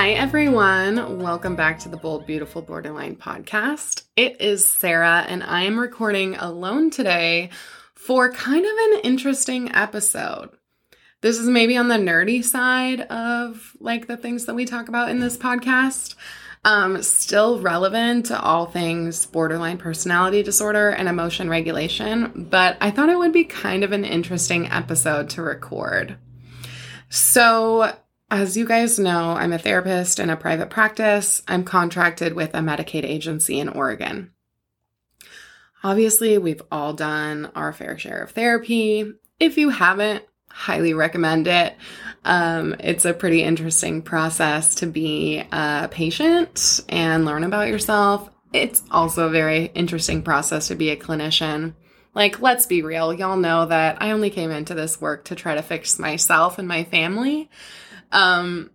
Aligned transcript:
Hi, 0.00 0.12
everyone. 0.12 1.18
Welcome 1.18 1.56
back 1.56 1.78
to 1.80 1.90
the 1.90 1.98
Bold, 1.98 2.24
Beautiful 2.26 2.62
Borderline 2.62 3.16
podcast. 3.16 4.04
It 4.16 4.40
is 4.40 4.64
Sara, 4.64 5.26
and 5.28 5.42
I 5.42 5.64
am 5.64 5.78
recording 5.78 6.36
alone 6.36 6.88
today 6.88 7.50
for 7.94 8.32
kind 8.32 8.64
of 8.64 8.72
an 8.72 9.00
interesting 9.04 9.70
episode. 9.74 10.52
This 11.20 11.36
is 11.36 11.46
maybe 11.46 11.76
on 11.76 11.88
the 11.88 11.96
nerdy 11.96 12.42
side 12.42 13.02
of 13.02 13.76
like 13.78 14.06
the 14.06 14.16
things 14.16 14.46
that 14.46 14.54
we 14.54 14.64
talk 14.64 14.88
about 14.88 15.10
in 15.10 15.20
this 15.20 15.36
podcast. 15.36 16.14
Um, 16.64 17.02
still 17.02 17.60
relevant 17.60 18.24
to 18.26 18.40
all 18.40 18.64
things 18.64 19.26
borderline 19.26 19.76
personality 19.76 20.42
disorder 20.42 20.88
and 20.88 21.10
emotion 21.10 21.50
regulation, 21.50 22.46
but 22.50 22.78
I 22.80 22.90
thought 22.90 23.10
it 23.10 23.18
would 23.18 23.34
be 23.34 23.44
kind 23.44 23.84
of 23.84 23.92
an 23.92 24.06
interesting 24.06 24.66
episode 24.68 25.28
to 25.30 25.42
record. 25.42 26.16
So, 27.10 27.92
as 28.30 28.56
you 28.56 28.64
guys 28.64 28.98
know, 28.98 29.32
I'm 29.32 29.52
a 29.52 29.58
therapist 29.58 30.20
in 30.20 30.30
a 30.30 30.36
private 30.36 30.70
practice. 30.70 31.42
I'm 31.48 31.64
contracted 31.64 32.34
with 32.34 32.54
a 32.54 32.58
Medicaid 32.58 33.04
agency 33.04 33.58
in 33.58 33.68
Oregon. 33.68 34.32
Obviously, 35.82 36.38
we've 36.38 36.62
all 36.70 36.92
done 36.92 37.50
our 37.54 37.72
fair 37.72 37.98
share 37.98 38.22
of 38.22 38.30
therapy. 38.30 39.12
If 39.40 39.56
you 39.58 39.70
haven't, 39.70 40.24
highly 40.48 40.94
recommend 40.94 41.48
it. 41.48 41.74
Um, 42.24 42.76
it's 42.80 43.04
a 43.04 43.14
pretty 43.14 43.42
interesting 43.42 44.02
process 44.02 44.76
to 44.76 44.86
be 44.86 45.42
a 45.50 45.88
patient 45.90 46.80
and 46.88 47.24
learn 47.24 47.44
about 47.44 47.68
yourself. 47.68 48.30
It's 48.52 48.82
also 48.90 49.26
a 49.26 49.30
very 49.30 49.66
interesting 49.74 50.22
process 50.22 50.68
to 50.68 50.74
be 50.74 50.90
a 50.90 50.96
clinician. 50.96 51.74
Like, 52.14 52.40
let's 52.40 52.66
be 52.66 52.82
real, 52.82 53.14
y'all 53.14 53.36
know 53.36 53.66
that 53.66 54.02
I 54.02 54.10
only 54.10 54.30
came 54.30 54.50
into 54.50 54.74
this 54.74 55.00
work 55.00 55.26
to 55.26 55.36
try 55.36 55.54
to 55.54 55.62
fix 55.62 55.98
myself 55.98 56.58
and 56.58 56.66
my 56.66 56.84
family. 56.84 57.48
Um, 58.12 58.70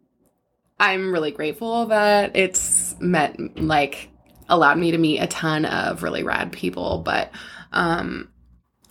I'm 0.80 1.12
really 1.12 1.32
grateful 1.32 1.88
that 1.88 2.36
it's 2.36 2.96
met 3.00 3.58
like 3.58 4.10
allowed 4.50 4.78
me 4.78 4.92
to 4.92 4.98
meet 4.98 5.20
a 5.20 5.28
ton 5.28 5.66
of 5.66 6.04
really 6.04 6.24
rad 6.24 6.52
people, 6.52 7.00
but 7.00 7.32
um 7.72 8.30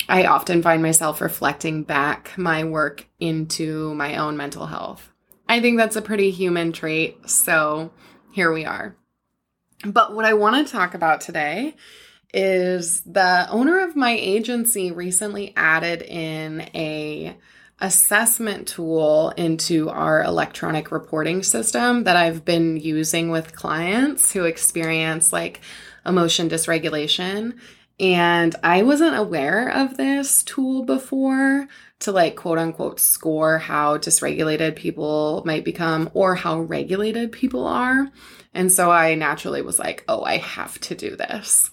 I 0.08 0.26
often 0.26 0.62
find 0.62 0.82
myself 0.82 1.20
reflecting 1.20 1.82
back 1.82 2.36
my 2.36 2.64
work 2.64 3.06
into 3.20 3.94
my 3.94 4.16
own 4.16 4.36
mental 4.36 4.66
health. 4.66 5.10
I 5.48 5.60
think 5.60 5.78
that's 5.78 5.96
a 5.96 6.02
pretty 6.02 6.30
human 6.30 6.72
trait, 6.72 7.28
so 7.28 7.90
here 8.32 8.52
we 8.52 8.66
are. 8.66 8.96
But 9.84 10.14
what 10.14 10.24
I 10.24 10.34
want 10.34 10.66
to 10.66 10.72
talk 10.72 10.94
about 10.94 11.20
today 11.20 11.76
is 12.32 13.00
the 13.02 13.46
owner 13.48 13.80
of 13.86 13.96
my 13.96 14.10
agency 14.10 14.90
recently 14.90 15.52
added 15.56 16.02
in 16.02 16.62
a 16.74 17.36
assessment 17.80 18.68
tool 18.68 19.30
into 19.36 19.88
our 19.90 20.22
electronic 20.22 20.90
reporting 20.90 21.42
system 21.42 22.04
that 22.04 22.16
I've 22.16 22.44
been 22.44 22.76
using 22.76 23.30
with 23.30 23.54
clients 23.54 24.32
who 24.32 24.44
experience 24.44 25.32
like 25.32 25.60
emotion 26.06 26.48
dysregulation. 26.48 27.58
And 28.00 28.54
I 28.62 28.82
wasn't 28.82 29.16
aware 29.16 29.68
of 29.68 29.96
this 29.96 30.42
tool 30.42 30.84
before 30.84 31.68
to 32.00 32.12
like 32.12 32.36
quote 32.36 32.58
unquote 32.58 33.00
score 33.00 33.58
how 33.58 33.98
dysregulated 33.98 34.76
people 34.76 35.42
might 35.46 35.64
become 35.64 36.10
or 36.12 36.34
how 36.34 36.60
regulated 36.60 37.32
people 37.32 37.66
are. 37.66 38.08
And 38.52 38.70
so 38.70 38.90
I 38.90 39.14
naturally 39.14 39.62
was 39.62 39.78
like, 39.78 40.04
oh, 40.08 40.22
I 40.22 40.38
have 40.38 40.78
to 40.80 40.94
do 40.94 41.16
this. 41.16 41.70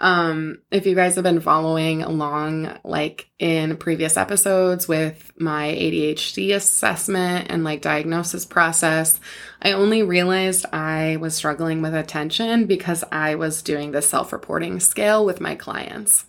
Um, 0.00 0.62
if 0.70 0.86
you 0.86 0.94
guys 0.94 1.16
have 1.16 1.24
been 1.24 1.40
following 1.40 2.02
along, 2.02 2.78
like 2.84 3.28
in 3.38 3.76
previous 3.76 4.16
episodes 4.16 4.88
with 4.88 5.30
my 5.38 5.68
ADHD 5.68 6.54
assessment 6.54 7.48
and 7.50 7.64
like 7.64 7.82
diagnosis 7.82 8.46
process, 8.46 9.20
I 9.60 9.72
only 9.72 10.02
realized 10.02 10.64
I 10.72 11.18
was 11.20 11.34
struggling 11.34 11.82
with 11.82 11.94
attention 11.94 12.64
because 12.64 13.04
I 13.12 13.34
was 13.34 13.60
doing 13.60 13.90
the 13.90 14.00
self 14.00 14.32
reporting 14.32 14.80
scale 14.80 15.24
with 15.26 15.38
my 15.38 15.54
clients. 15.54 16.24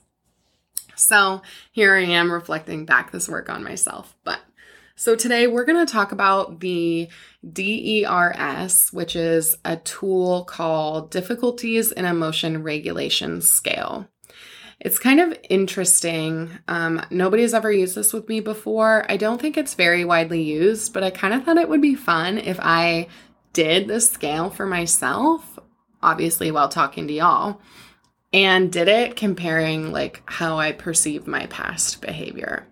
So 0.95 1.41
here 1.71 1.95
I 1.95 2.03
am 2.03 2.29
reflecting 2.29 2.85
back 2.85 3.11
this 3.11 3.29
work 3.29 3.49
on 3.49 3.63
myself. 3.63 4.13
But 4.25 4.39
so 5.01 5.15
today 5.15 5.47
we're 5.47 5.65
going 5.65 5.83
to 5.83 5.91
talk 5.91 6.11
about 6.11 6.59
the 6.59 7.09
DERS, 7.51 8.93
which 8.93 9.15
is 9.15 9.55
a 9.65 9.77
tool 9.77 10.45
called 10.45 11.09
Difficulties 11.09 11.91
in 11.91 12.05
Emotion 12.05 12.61
Regulation 12.61 13.41
Scale. 13.41 14.07
It's 14.79 14.99
kind 14.99 15.19
of 15.19 15.35
interesting. 15.49 16.51
Um, 16.67 17.03
nobody's 17.09 17.55
ever 17.55 17.71
used 17.71 17.95
this 17.95 18.13
with 18.13 18.29
me 18.29 18.41
before. 18.41 19.07
I 19.09 19.17
don't 19.17 19.41
think 19.41 19.57
it's 19.57 19.73
very 19.73 20.05
widely 20.05 20.43
used, 20.43 20.93
but 20.93 21.03
I 21.03 21.09
kind 21.09 21.33
of 21.33 21.45
thought 21.45 21.57
it 21.57 21.69
would 21.69 21.81
be 21.81 21.95
fun 21.95 22.37
if 22.37 22.59
I 22.61 23.07
did 23.53 23.87
the 23.87 24.01
scale 24.01 24.51
for 24.51 24.67
myself, 24.67 25.57
obviously 26.03 26.51
while 26.51 26.69
talking 26.69 27.07
to 27.07 27.13
y'all, 27.13 27.59
and 28.31 28.71
did 28.71 28.87
it 28.87 29.15
comparing 29.15 29.91
like 29.91 30.21
how 30.27 30.59
I 30.59 30.73
perceive 30.73 31.25
my 31.25 31.47
past 31.47 32.01
behavior 32.01 32.67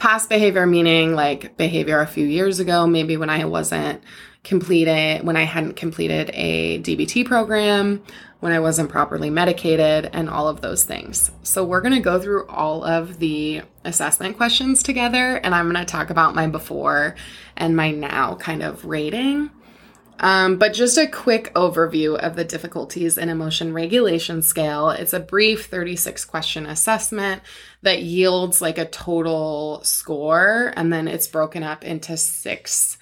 past 0.00 0.30
behavior 0.30 0.66
meaning 0.66 1.14
like 1.14 1.58
behavior 1.58 2.00
a 2.00 2.06
few 2.06 2.26
years 2.26 2.58
ago, 2.58 2.86
maybe 2.86 3.18
when 3.18 3.28
I 3.28 3.44
wasn't 3.44 4.02
completed, 4.42 5.22
when 5.24 5.36
I 5.36 5.42
hadn't 5.42 5.76
completed 5.76 6.30
a 6.32 6.80
DBT 6.80 7.26
program, 7.26 8.02
when 8.40 8.52
I 8.52 8.60
wasn't 8.60 8.88
properly 8.88 9.28
medicated, 9.28 10.08
and 10.14 10.30
all 10.30 10.48
of 10.48 10.62
those 10.62 10.84
things. 10.84 11.30
So, 11.42 11.62
we're 11.62 11.82
going 11.82 11.92
to 11.92 12.00
go 12.00 12.18
through 12.18 12.46
all 12.46 12.82
of 12.82 13.18
the 13.18 13.60
assessment 13.84 14.38
questions 14.38 14.82
together, 14.82 15.36
and 15.36 15.54
I'm 15.54 15.70
going 15.70 15.84
to 15.84 15.90
talk 15.90 16.08
about 16.08 16.34
my 16.34 16.46
before 16.46 17.14
and 17.58 17.76
my 17.76 17.90
now 17.90 18.36
kind 18.36 18.62
of 18.62 18.86
rating. 18.86 19.50
Um, 20.22 20.56
but 20.58 20.74
just 20.74 20.98
a 20.98 21.06
quick 21.06 21.52
overview 21.54 22.14
of 22.18 22.36
the 22.36 22.44
difficulties 22.44 23.16
in 23.16 23.30
emotion 23.30 23.72
regulation 23.72 24.42
scale. 24.42 24.90
It's 24.90 25.14
a 25.14 25.20
brief 25.20 25.66
36 25.66 26.26
question 26.26 26.66
assessment 26.66 27.42
that 27.80 28.02
yields 28.02 28.60
like 28.60 28.76
a 28.76 28.84
total 28.84 29.80
score, 29.82 30.74
and 30.76 30.92
then 30.92 31.08
it's 31.08 31.26
broken 31.26 31.62
up 31.62 31.84
into 31.84 32.18
six 32.18 32.98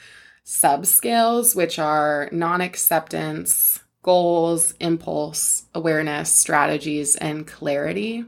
subscales, 0.46 1.56
which 1.56 1.80
are 1.80 2.28
non 2.30 2.60
acceptance, 2.60 3.80
goals, 4.02 4.74
impulse, 4.78 5.64
awareness, 5.74 6.30
strategies, 6.30 7.16
and 7.16 7.48
clarity. 7.48 8.24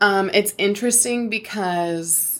Um, 0.00 0.30
it's 0.32 0.54
interesting 0.56 1.30
because 1.30 2.33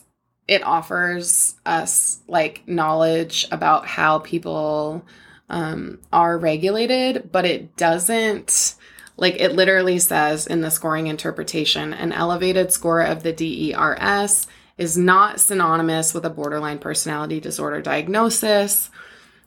it 0.46 0.62
offers 0.62 1.54
us 1.64 2.20
like 2.28 2.62
knowledge 2.66 3.46
about 3.50 3.86
how 3.86 4.18
people 4.18 5.04
um, 5.48 5.98
are 6.12 6.38
regulated, 6.38 7.30
but 7.32 7.44
it 7.44 7.76
doesn't 7.76 8.74
like 9.16 9.36
it 9.40 9.52
literally 9.52 9.98
says 9.98 10.46
in 10.46 10.60
the 10.60 10.70
scoring 10.70 11.06
interpretation 11.06 11.92
an 11.92 12.12
elevated 12.12 12.72
score 12.72 13.00
of 13.00 13.22
the 13.22 13.32
DERS 13.32 14.46
is 14.76 14.98
not 14.98 15.40
synonymous 15.40 16.12
with 16.12 16.24
a 16.24 16.30
borderline 16.30 16.78
personality 16.78 17.40
disorder 17.40 17.80
diagnosis. 17.80 18.90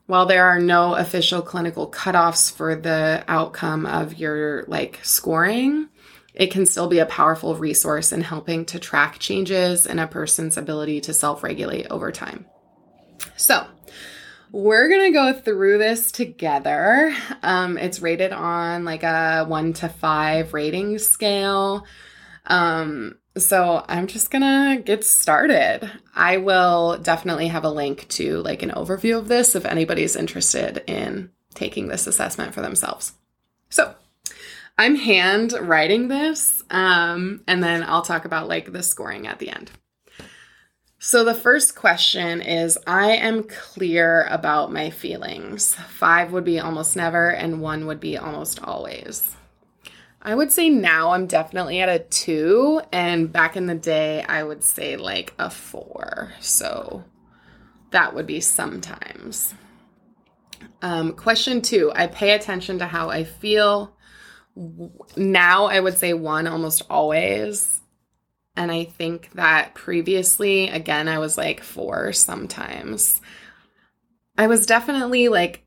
While 0.06 0.25
there 0.25 0.46
are 0.46 0.59
no 0.59 0.96
official 0.96 1.41
clinical 1.41 1.92
cutoffs 1.92 2.50
for 2.50 2.75
the 2.75 3.25
outcome 3.27 3.86
of 3.86 4.18
your 4.18 4.63
like 4.68 5.01
scoring, 5.04 5.89
it 6.38 6.51
can 6.51 6.68
still 6.68 6.88
be 6.88 7.00
a 7.00 7.06
powerful 7.07 7.56
resource 7.56 8.12
in 8.12 8.22
helping 8.22 8.63
to 8.66 8.78
track 8.80 9.18
changes 9.18 9.88
in 9.88 9.98
a 9.98 10.07
person's 10.07 10.56
ability 10.56 11.01
to 11.01 11.13
self 11.13 11.44
regulate 11.44 11.88
over 11.89 12.12
time. 12.12 12.45
So, 13.36 13.66
we're 14.51 14.88
gonna 14.88 15.12
go 15.12 15.34
through 15.34 15.80
this 15.80 16.12
together. 16.12 17.13
Um, 17.42 17.78
it's 17.78 18.01
rated 18.01 18.31
on 18.31 18.86
like 18.86 19.04
a 19.04 19.45
one 19.45 19.74
to 19.74 19.89
five 19.89 20.54
rating 20.54 21.00
scale. 21.00 21.86
Um, 22.45 23.18
so 23.36 23.83
I'm 23.88 24.07
just 24.07 24.30
gonna 24.30 24.80
get 24.83 25.04
started. 25.04 25.92
I 26.16 26.38
will 26.38 27.00
definitely 27.00 27.48
have 27.48 27.66
a 27.66 27.72
link 27.72 28.07
to 28.10 28.42
like 28.42 28.62
an 28.62 28.72
overview 28.72 29.18
of 29.18 29.28
this 29.28 29.56
if 29.56 29.66
anybody's 29.66 30.16
interested 30.16 30.83
in 30.88 31.31
taking 31.56 31.88
this 31.88 32.06
assessment 32.06 32.54
for 32.54 32.62
themselves. 32.62 33.13
So 33.69 33.95
I'm 34.77 34.95
hand 34.95 35.53
writing 35.59 36.07
this, 36.07 36.63
um, 36.69 37.41
and 37.47 37.63
then 37.63 37.83
I'll 37.83 38.03
talk 38.03 38.25
about 38.25 38.47
like 38.47 38.71
the 38.71 38.83
scoring 38.83 39.25
at 39.25 39.39
the 39.39 39.50
end. 39.50 39.71
So 41.00 41.24
the 41.24 41.33
first 41.33 41.75
question 41.75 42.41
is 42.41 42.77
I 42.85 43.12
am 43.12 43.44
clear 43.44 44.24
about 44.29 44.71
my 44.71 44.89
feelings. 44.89 45.74
Five 45.75 46.31
would 46.31 46.44
be 46.44 46.59
almost 46.59 46.95
never, 46.95 47.29
and 47.29 47.62
one 47.62 47.88
would 47.88 48.00
be 48.00 48.18
almost 48.18 48.63
always. 48.63 49.35
I 50.21 50.35
would 50.35 50.51
say 50.51 50.69
now 50.69 51.12
I'm 51.12 51.25
definitely 51.25 51.80
at 51.80 51.89
a 51.89 52.00
two, 52.00 52.81
and 52.91 53.31
back 53.31 53.56
in 53.56 53.65
the 53.65 53.75
day, 53.75 54.23
I 54.23 54.44
would 54.44 54.63
say 54.63 54.97
like 54.97 55.33
a 55.39 55.50
four. 55.50 56.33
So 56.39 57.03
that 57.91 58.13
would 58.13 58.27
be 58.27 58.41
sometimes. 58.41 59.53
Um, 60.81 61.13
question 61.13 61.62
two 61.62 61.91
I 61.95 62.07
pay 62.07 62.31
attention 62.31 62.80
to 62.80 62.85
how 62.85 63.09
I 63.09 63.23
feel 63.23 63.95
now 65.15 65.65
I 65.65 65.80
would 65.80 65.98
say 65.98 66.13
one 66.13 66.48
almost 66.48 66.83
always. 66.89 67.80
And 68.56 68.71
I 68.71 68.86
think 68.86 69.31
that 69.33 69.75
previously, 69.75 70.69
again, 70.69 71.07
I 71.07 71.19
was 71.19 71.38
like 71.38 71.62
four 71.62 72.12
sometimes. 72.12 73.21
I 74.38 74.48
was 74.48 74.65
definitely 74.65 75.30
like 75.30 75.63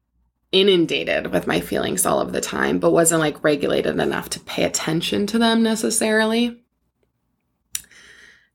inundated 0.53 1.29
with 1.33 1.47
my 1.47 1.61
feelings 1.61 2.05
all 2.05 2.21
of 2.21 2.33
the 2.33 2.41
time, 2.41 2.79
but 2.81 2.91
wasn't 2.91 3.21
like 3.21 3.45
regulated 3.45 3.99
enough 3.99 4.31
to 4.31 4.41
pay 4.41 4.65
attention 4.65 5.27
to 5.29 5.39
them 5.39 5.63
necessarily. 5.63 6.61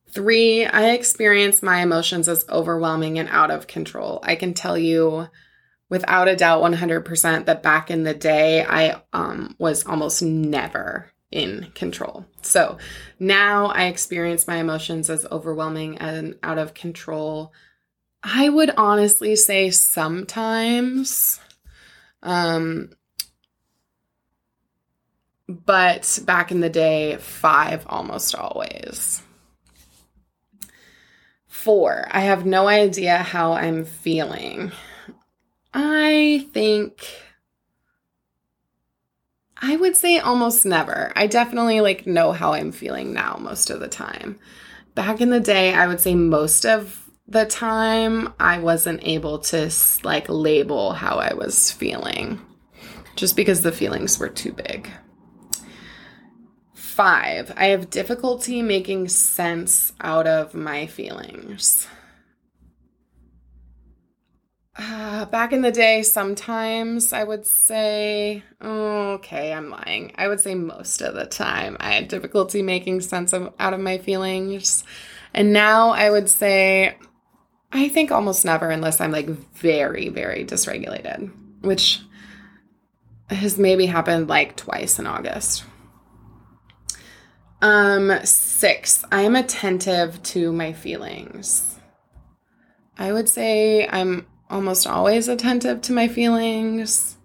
Three, 0.09 0.65
I 0.65 0.91
experience 0.91 1.61
my 1.61 1.81
emotions 1.81 2.27
as 2.27 2.47
overwhelming 2.49 3.19
and 3.19 3.29
out 3.29 3.51
of 3.51 3.67
control. 3.67 4.19
I 4.23 4.35
can 4.35 4.53
tell 4.53 4.77
you 4.77 5.27
without 5.89 6.27
a 6.27 6.35
doubt 6.35 6.63
100% 6.63 7.45
that 7.45 7.63
back 7.63 7.91
in 7.91 8.03
the 8.03 8.13
day, 8.13 8.63
I 8.63 9.01
um, 9.13 9.55
was 9.59 9.85
almost 9.85 10.21
never 10.21 11.11
in 11.31 11.71
control. 11.75 12.25
So 12.41 12.77
now 13.19 13.67
I 13.67 13.85
experience 13.85 14.47
my 14.47 14.57
emotions 14.57 15.09
as 15.09 15.25
overwhelming 15.31 15.97
and 15.97 16.35
out 16.41 16.57
of 16.57 16.73
control. 16.73 17.53
I 18.23 18.49
would 18.49 18.71
honestly 18.77 19.35
say 19.35 19.69
sometimes. 19.69 21.39
Um, 22.23 22.89
but 25.47 26.19
back 26.25 26.51
in 26.51 26.61
the 26.61 26.69
day, 26.69 27.17
five 27.17 27.85
almost 27.87 28.33
always. 28.33 29.21
Four, 31.47 32.07
I 32.11 32.21
have 32.21 32.45
no 32.45 32.67
idea 32.67 33.17
how 33.17 33.53
I'm 33.53 33.85
feeling. 33.85 34.71
I 35.77 36.47
think 36.53 37.05
I 39.57 39.75
would 39.75 39.97
say 39.97 40.19
almost 40.19 40.65
never. 40.65 41.11
I 41.17 41.27
definitely 41.27 41.81
like 41.81 42.07
know 42.07 42.31
how 42.31 42.53
I'm 42.53 42.71
feeling 42.71 43.13
now 43.13 43.37
most 43.41 43.69
of 43.69 43.81
the 43.81 43.89
time. 43.89 44.39
Back 44.95 45.19
in 45.19 45.31
the 45.31 45.41
day, 45.41 45.73
I 45.73 45.87
would 45.87 45.99
say 45.99 46.15
most 46.15 46.65
of 46.65 47.09
the 47.27 47.45
time 47.45 48.33
I 48.39 48.59
wasn't 48.59 49.05
able 49.05 49.39
to 49.39 49.69
like 50.03 50.29
label 50.29 50.93
how 50.93 51.17
I 51.17 51.33
was 51.33 51.71
feeling 51.71 52.39
just 53.17 53.35
because 53.35 53.61
the 53.61 53.73
feelings 53.73 54.17
were 54.17 54.29
too 54.29 54.53
big. 54.53 54.89
Five, 56.73 57.51
I 57.57 57.65
have 57.65 57.89
difficulty 57.89 58.61
making 58.61 59.09
sense 59.09 59.91
out 59.99 60.25
of 60.25 60.53
my 60.53 60.87
feelings. 60.87 61.87
Uh, 64.77 65.23
back 65.25 65.53
in 65.53 65.61
the 65.61 65.71
day, 65.71 66.03
sometimes 66.03 67.13
I 67.13 67.23
would 67.23 67.45
say, 67.45 68.43
okay, 68.61 69.53
I'm 69.53 69.69
lying. 69.69 70.11
I 70.15 70.27
would 70.27 70.41
say 70.41 70.53
most 70.53 71.01
of 71.01 71.15
the 71.15 71.25
time 71.25 71.77
I 71.79 71.93
had 71.93 72.09
difficulty 72.09 72.61
making 72.61 72.99
sense 73.01 73.31
of, 73.31 73.53
out 73.57 73.73
of 73.73 73.79
my 73.79 73.99
feelings. 73.99 74.83
And 75.33 75.53
now 75.53 75.91
I 75.91 76.09
would 76.09 76.29
say, 76.29 76.97
I 77.71 77.87
think 77.87 78.11
almost 78.11 78.43
never, 78.43 78.69
unless 78.69 78.99
I'm 78.99 79.11
like 79.11 79.27
very, 79.27 80.09
very 80.09 80.43
dysregulated, 80.43 81.31
which 81.61 82.01
has 83.29 83.57
maybe 83.57 83.85
happened 83.85 84.27
like 84.27 84.57
twice 84.57 84.99
in 84.99 85.07
August. 85.07 85.63
Um, 87.61 88.11
six, 88.25 89.05
I 89.09 89.21
am 89.21 89.37
attentive 89.37 90.21
to 90.23 90.51
my 90.51 90.73
feelings. 90.73 91.79
I 92.97 93.13
would 93.13 93.29
say 93.29 93.87
I'm 93.87 94.25
almost 94.55 94.87
always 94.87 95.27
attentive 95.27 95.81
to 95.81 95.91
my 95.91 96.07
feelings. 96.07 97.17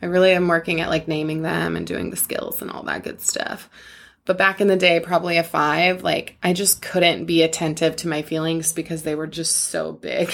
I 0.00 0.06
really 0.06 0.30
am 0.30 0.46
working 0.46 0.80
at 0.80 0.88
like 0.88 1.08
naming 1.08 1.42
them 1.42 1.74
and 1.74 1.84
doing 1.84 2.10
the 2.10 2.16
skills 2.16 2.62
and 2.62 2.70
all 2.70 2.84
that 2.84 3.02
good 3.02 3.20
stuff. 3.20 3.68
But 4.24 4.38
back 4.38 4.60
in 4.60 4.68
the 4.68 4.76
day, 4.76 5.00
probably 5.00 5.36
a 5.36 5.42
five, 5.42 6.04
like 6.04 6.36
I 6.44 6.52
just 6.52 6.80
couldn't 6.80 7.24
be 7.24 7.42
attentive 7.42 7.96
to 7.96 8.08
my 8.08 8.22
feelings 8.22 8.72
because 8.72 9.02
they 9.02 9.16
were 9.16 9.26
just 9.26 9.56
so 9.56 9.92
big. 9.92 10.32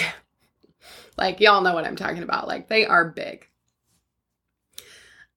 like 1.16 1.40
y'all 1.40 1.62
know 1.62 1.72
what 1.72 1.87
I'm 1.87 1.96
talking 1.96 2.22
about. 2.22 2.49
Like 2.49 2.69
they 2.69 2.84
are 2.84 3.06
big. 3.06 3.48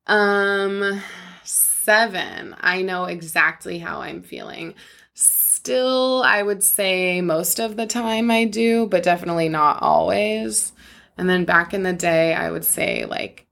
Um, 0.07 1.01
seven, 1.43 2.55
I 2.59 2.81
know 2.81 3.05
exactly 3.05 3.79
how 3.79 4.01
I'm 4.01 4.21
feeling. 4.21 4.75
Still, 5.13 6.23
I 6.25 6.43
would 6.43 6.61
say 6.61 7.21
most 7.21 7.59
of 7.59 7.77
the 7.77 7.87
time 7.87 8.29
I 8.29 8.43
do, 8.43 8.85
but 8.85 9.03
definitely 9.03 9.47
not 9.47 9.81
always. 9.81 10.73
And 11.17 11.29
then 11.29 11.45
back 11.45 11.73
in 11.73 11.83
the 11.83 11.93
day, 11.93 12.33
I 12.33 12.51
would 12.51 12.65
say 12.65 13.05
like 13.05 13.47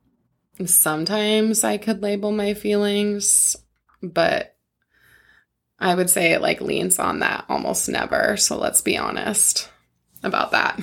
sometimes 0.65 1.63
I 1.63 1.77
could 1.77 2.01
label 2.01 2.31
my 2.31 2.53
feelings, 2.53 3.55
but 4.01 4.55
I 5.79 5.95
would 5.95 6.09
say 6.09 6.31
it 6.31 6.41
like 6.41 6.61
leans 6.61 6.99
on 6.99 7.19
that 7.19 7.45
almost 7.49 7.89
never. 7.89 8.37
So 8.37 8.57
let's 8.57 8.81
be 8.81 8.97
honest 8.97 9.69
about 10.23 10.51
that. 10.51 10.79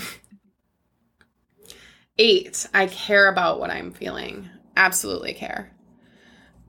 Eight, 2.19 2.67
I 2.75 2.87
care 2.87 3.29
about 3.29 3.61
what 3.61 3.71
I'm 3.71 3.93
feeling. 3.93 4.51
Absolutely 4.77 5.33
care. 5.33 5.71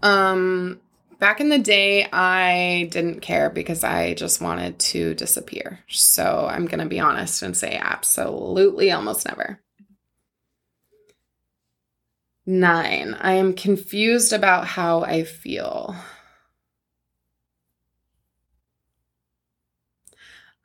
Um, 0.01 0.79
back 1.19 1.41
in 1.41 1.49
the 1.49 1.59
day, 1.59 2.07
I 2.11 2.87
didn't 2.91 3.19
care 3.19 3.49
because 3.49 3.83
I 3.83 4.13
just 4.13 4.41
wanted 4.41 4.79
to 4.79 5.13
disappear. 5.13 5.79
So 5.89 6.47
I'm 6.49 6.67
going 6.67 6.79
to 6.79 6.85
be 6.85 6.99
honest 6.99 7.41
and 7.43 7.55
say 7.55 7.77
absolutely 7.81 8.91
almost 8.91 9.25
never. 9.27 9.59
Nine, 12.51 13.15
I 13.17 13.35
am 13.35 13.53
confused 13.53 14.33
about 14.33 14.67
how 14.67 15.03
I 15.03 15.23
feel. 15.23 15.95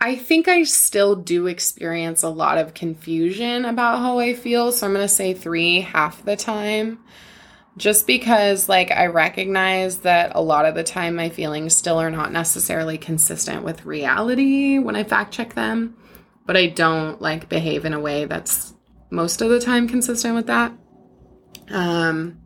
I 0.00 0.16
think 0.16 0.48
I 0.48 0.64
still 0.64 1.14
do 1.14 1.46
experience 1.46 2.24
a 2.24 2.28
lot 2.28 2.58
of 2.58 2.74
confusion 2.74 3.64
about 3.64 4.00
how 4.00 4.18
I 4.18 4.34
feel. 4.34 4.72
So 4.72 4.84
I'm 4.84 4.94
going 4.94 5.04
to 5.04 5.08
say 5.08 5.32
three 5.32 5.82
half 5.82 6.24
the 6.24 6.34
time. 6.34 6.98
Just 7.76 8.08
because, 8.08 8.68
like, 8.68 8.90
I 8.90 9.06
recognize 9.06 9.98
that 9.98 10.32
a 10.34 10.42
lot 10.42 10.66
of 10.66 10.74
the 10.74 10.82
time 10.82 11.14
my 11.14 11.28
feelings 11.28 11.76
still 11.76 12.00
are 12.00 12.10
not 12.10 12.32
necessarily 12.32 12.98
consistent 12.98 13.62
with 13.62 13.86
reality 13.86 14.80
when 14.80 14.96
I 14.96 15.04
fact 15.04 15.32
check 15.32 15.54
them, 15.54 15.96
but 16.46 16.56
I 16.56 16.66
don't 16.66 17.22
like 17.22 17.48
behave 17.48 17.84
in 17.84 17.94
a 17.94 18.00
way 18.00 18.24
that's 18.24 18.74
most 19.10 19.40
of 19.40 19.50
the 19.50 19.60
time 19.60 19.86
consistent 19.86 20.34
with 20.34 20.48
that. 20.48 20.72
Um, 21.70 22.40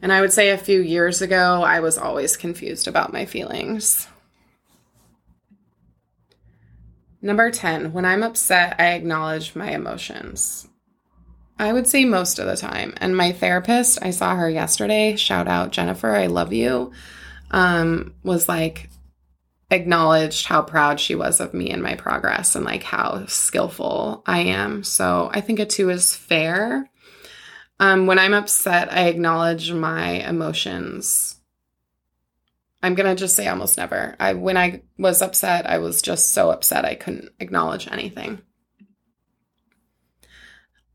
and 0.00 0.12
I 0.12 0.20
would 0.20 0.32
say 0.32 0.50
a 0.50 0.58
few 0.58 0.80
years 0.80 1.22
ago, 1.22 1.62
I 1.62 1.80
was 1.80 1.98
always 1.98 2.36
confused 2.36 2.86
about 2.86 3.12
my 3.12 3.24
feelings. 3.24 4.06
Number 7.20 7.50
10, 7.50 7.92
when 7.92 8.04
I'm 8.04 8.22
upset, 8.22 8.76
I 8.78 8.92
acknowledge 8.92 9.56
my 9.56 9.72
emotions. 9.72 10.68
I 11.58 11.72
would 11.72 11.88
say 11.88 12.04
most 12.04 12.38
of 12.38 12.46
the 12.46 12.56
time. 12.56 12.94
And 12.98 13.16
my 13.16 13.32
therapist, 13.32 13.98
I 14.02 14.10
saw 14.10 14.36
her 14.36 14.48
yesterday, 14.48 15.16
shout 15.16 15.48
out 15.48 15.72
Jennifer, 15.72 16.14
I 16.14 16.26
love 16.26 16.52
you, 16.52 16.92
um, 17.50 18.14
was 18.22 18.48
like, 18.48 18.88
acknowledged 19.70 20.46
how 20.46 20.62
proud 20.62 20.98
she 20.98 21.14
was 21.14 21.40
of 21.40 21.52
me 21.52 21.70
and 21.70 21.82
my 21.82 21.94
progress 21.94 22.54
and 22.54 22.64
like 22.64 22.82
how 22.82 23.26
skillful 23.26 24.22
I 24.26 24.40
am. 24.40 24.82
So 24.82 25.30
I 25.32 25.40
think 25.40 25.58
a 25.58 25.66
two 25.66 25.90
is 25.90 26.14
fair. 26.14 26.88
Um, 27.80 28.06
when 28.06 28.18
I'm 28.18 28.34
upset, 28.34 28.92
I 28.92 29.06
acknowledge 29.08 29.72
my 29.72 30.10
emotions. 30.28 31.36
I'm 32.82 32.94
gonna 32.94 33.14
just 33.14 33.36
say 33.36 33.46
almost 33.48 33.76
never. 33.76 34.16
I 34.20 34.34
when 34.34 34.56
I 34.56 34.82
was 34.98 35.22
upset, 35.22 35.66
I 35.66 35.78
was 35.78 36.02
just 36.02 36.32
so 36.32 36.50
upset 36.50 36.84
I 36.84 36.94
couldn't 36.94 37.30
acknowledge 37.40 37.88
anything. 37.90 38.42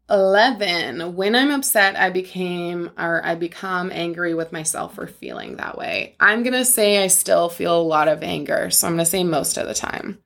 11 0.10 1.16
when 1.16 1.34
i'm 1.34 1.50
upset 1.50 1.96
i 1.96 2.10
became 2.10 2.92
or 2.98 3.26
i 3.26 3.36
become 3.36 3.90
angry 3.92 4.34
with 4.34 4.52
myself 4.52 4.94
for 4.94 5.08
feeling 5.08 5.56
that 5.56 5.78
way 5.78 6.16
i'm 6.20 6.44
going 6.44 6.54
to 6.54 6.66
say 6.66 7.02
i 7.02 7.08
still 7.08 7.48
feel 7.48 7.80
a 7.80 7.82
lot 7.82 8.10
of 8.10 8.22
anger 8.22 8.70
so 8.70 8.86
i'm 8.86 8.94
going 8.94 9.06
to 9.06 9.10
say 9.10 9.24
most 9.24 9.58
of 9.58 9.66
the 9.66 9.74
time 9.74 10.20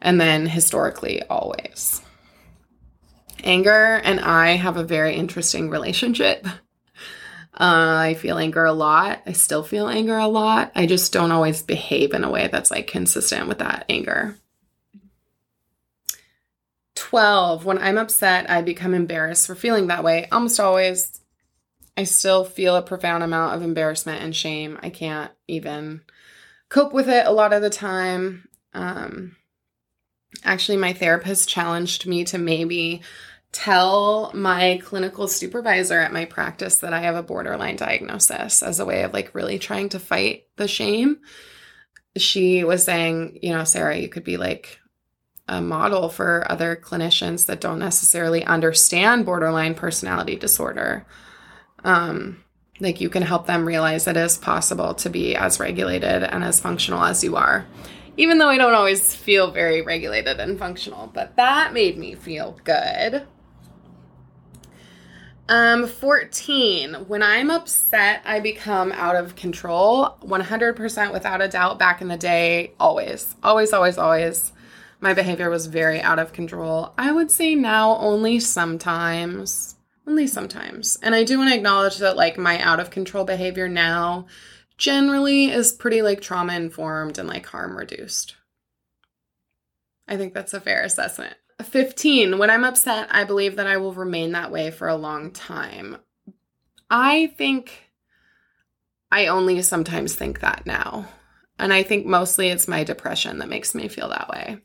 and 0.00 0.20
then 0.20 0.44
historically 0.44 1.22
always 1.30 2.01
Anger 3.42 4.00
and 4.04 4.20
I 4.20 4.52
have 4.52 4.76
a 4.76 4.84
very 4.84 5.14
interesting 5.14 5.70
relationship. 5.70 6.46
Uh, 7.54 7.96
I 7.98 8.14
feel 8.14 8.38
anger 8.38 8.64
a 8.64 8.72
lot. 8.72 9.20
I 9.26 9.32
still 9.32 9.62
feel 9.62 9.86
anger 9.86 10.16
a 10.16 10.26
lot. 10.26 10.72
I 10.74 10.86
just 10.86 11.12
don't 11.12 11.32
always 11.32 11.62
behave 11.62 12.14
in 12.14 12.24
a 12.24 12.30
way 12.30 12.48
that's 12.50 12.70
like 12.70 12.86
consistent 12.86 13.46
with 13.46 13.58
that 13.58 13.84
anger. 13.90 14.38
12. 16.94 17.66
When 17.66 17.76
I'm 17.76 17.98
upset, 17.98 18.50
I 18.50 18.62
become 18.62 18.94
embarrassed 18.94 19.46
for 19.46 19.54
feeling 19.54 19.88
that 19.88 20.02
way. 20.02 20.28
Almost 20.32 20.60
always, 20.60 21.20
I 21.94 22.04
still 22.04 22.44
feel 22.44 22.74
a 22.74 22.82
profound 22.82 23.22
amount 23.22 23.54
of 23.54 23.62
embarrassment 23.62 24.22
and 24.22 24.34
shame. 24.34 24.78
I 24.82 24.88
can't 24.88 25.30
even 25.46 26.00
cope 26.70 26.94
with 26.94 27.08
it 27.08 27.26
a 27.26 27.32
lot 27.32 27.52
of 27.52 27.60
the 27.60 27.70
time. 27.70 28.48
Um, 28.72 29.36
actually, 30.42 30.78
my 30.78 30.94
therapist 30.94 31.50
challenged 31.50 32.06
me 32.06 32.24
to 32.24 32.38
maybe 32.38 33.02
tell 33.52 34.32
my 34.34 34.80
clinical 34.82 35.28
supervisor 35.28 36.00
at 36.00 36.12
my 36.12 36.24
practice 36.24 36.78
that 36.78 36.94
I 36.94 37.00
have 37.00 37.14
a 37.14 37.22
borderline 37.22 37.76
diagnosis 37.76 38.62
as 38.62 38.80
a 38.80 38.86
way 38.86 39.02
of 39.02 39.12
like 39.12 39.34
really 39.34 39.58
trying 39.58 39.90
to 39.90 40.00
fight 40.00 40.46
the 40.56 40.66
shame. 40.66 41.18
She 42.16 42.64
was 42.64 42.84
saying, 42.84 43.38
you 43.42 43.52
know, 43.52 43.64
Sara, 43.64 43.96
you 43.96 44.08
could 44.08 44.24
be 44.24 44.38
like 44.38 44.80
a 45.48 45.60
model 45.60 46.08
for 46.08 46.50
other 46.50 46.76
clinicians 46.76 47.46
that 47.46 47.60
don't 47.60 47.78
necessarily 47.78 48.42
understand 48.44 49.26
borderline 49.26 49.74
personality 49.74 50.36
disorder. 50.36 51.06
Um, 51.84 52.42
like 52.80 53.00
you 53.00 53.10
can 53.10 53.22
help 53.22 53.46
them 53.46 53.66
realize 53.66 54.06
it 54.06 54.16
is 54.16 54.38
possible 54.38 54.94
to 54.94 55.10
be 55.10 55.36
as 55.36 55.60
regulated 55.60 56.22
and 56.22 56.42
as 56.42 56.58
functional 56.58 57.04
as 57.04 57.22
you 57.22 57.36
are. 57.36 57.66
Even 58.16 58.38
though 58.38 58.48
I 58.48 58.58
don't 58.58 58.74
always 58.74 59.14
feel 59.14 59.50
very 59.50 59.82
regulated 59.82 60.40
and 60.40 60.58
functional, 60.58 61.06
but 61.06 61.36
that 61.36 61.72
made 61.72 61.98
me 61.98 62.14
feel 62.14 62.58
good. 62.64 63.26
Um, 65.48 65.86
14. 65.86 66.94
When 67.08 67.22
I'm 67.22 67.50
upset, 67.50 68.22
I 68.24 68.40
become 68.40 68.92
out 68.92 69.16
of 69.16 69.36
control. 69.36 70.16
100% 70.22 71.12
without 71.12 71.42
a 71.42 71.48
doubt 71.48 71.78
back 71.78 72.00
in 72.00 72.08
the 72.08 72.16
day, 72.16 72.72
always, 72.78 73.34
always, 73.42 73.72
always, 73.72 73.98
always. 73.98 74.52
My 75.00 75.14
behavior 75.14 75.50
was 75.50 75.66
very 75.66 76.00
out 76.00 76.20
of 76.20 76.32
control. 76.32 76.94
I 76.96 77.10
would 77.10 77.30
say 77.30 77.54
now 77.56 77.96
only 77.96 78.38
sometimes. 78.38 79.76
Only 80.06 80.26
sometimes. 80.26 80.96
And 81.02 81.14
I 81.14 81.24
do 81.24 81.38
want 81.38 81.50
to 81.50 81.56
acknowledge 81.56 81.98
that, 81.98 82.16
like, 82.16 82.38
my 82.38 82.60
out 82.60 82.80
of 82.80 82.90
control 82.90 83.24
behavior 83.24 83.68
now 83.68 84.26
generally 84.78 85.50
is 85.50 85.72
pretty, 85.72 86.02
like, 86.02 86.20
trauma 86.20 86.54
informed 86.54 87.18
and, 87.18 87.28
like, 87.28 87.46
harm 87.46 87.76
reduced. 87.76 88.36
I 90.06 90.16
think 90.16 90.34
that's 90.34 90.54
a 90.54 90.60
fair 90.60 90.82
assessment. 90.82 91.34
15. 91.60 92.38
When 92.38 92.50
I'm 92.50 92.64
upset, 92.64 93.08
I 93.10 93.24
believe 93.24 93.56
that 93.56 93.66
I 93.66 93.76
will 93.76 93.92
remain 93.92 94.32
that 94.32 94.52
way 94.52 94.70
for 94.70 94.88
a 94.88 94.96
long 94.96 95.30
time. 95.30 95.96
I 96.90 97.32
think 97.38 97.90
I 99.10 99.26
only 99.26 99.60
sometimes 99.62 100.14
think 100.14 100.40
that 100.40 100.66
now. 100.66 101.06
And 101.58 101.72
I 101.72 101.82
think 101.82 102.06
mostly 102.06 102.48
it's 102.48 102.66
my 102.66 102.84
depression 102.84 103.38
that 103.38 103.48
makes 103.48 103.74
me 103.74 103.88
feel 103.88 104.08
that 104.08 104.28
way. 104.28 104.58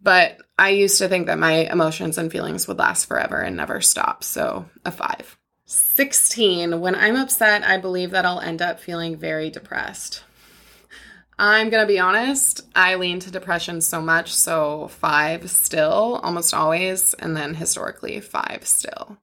But 0.00 0.38
I 0.58 0.70
used 0.70 0.98
to 0.98 1.08
think 1.08 1.26
that 1.26 1.38
my 1.38 1.70
emotions 1.70 2.18
and 2.18 2.30
feelings 2.30 2.68
would 2.68 2.78
last 2.78 3.06
forever 3.06 3.40
and 3.40 3.56
never 3.56 3.80
stop. 3.80 4.22
So 4.22 4.66
a 4.84 4.90
five. 4.90 5.38
16. 5.64 6.80
When 6.80 6.94
I'm 6.94 7.16
upset, 7.16 7.64
I 7.64 7.78
believe 7.78 8.10
that 8.10 8.24
I'll 8.24 8.40
end 8.40 8.62
up 8.62 8.78
feeling 8.78 9.16
very 9.16 9.50
depressed. 9.50 10.22
I'm 11.38 11.68
going 11.68 11.82
to 11.82 11.86
be 11.86 11.98
honest, 11.98 12.62
I 12.74 12.94
lean 12.94 13.20
to 13.20 13.30
depression 13.30 13.80
so 13.80 14.00
much. 14.00 14.34
So 14.34 14.88
five 14.88 15.50
still, 15.50 16.20
almost 16.22 16.54
always. 16.54 17.14
And 17.14 17.36
then 17.36 17.54
historically, 17.54 18.20
five 18.20 18.66
still. 18.66 19.18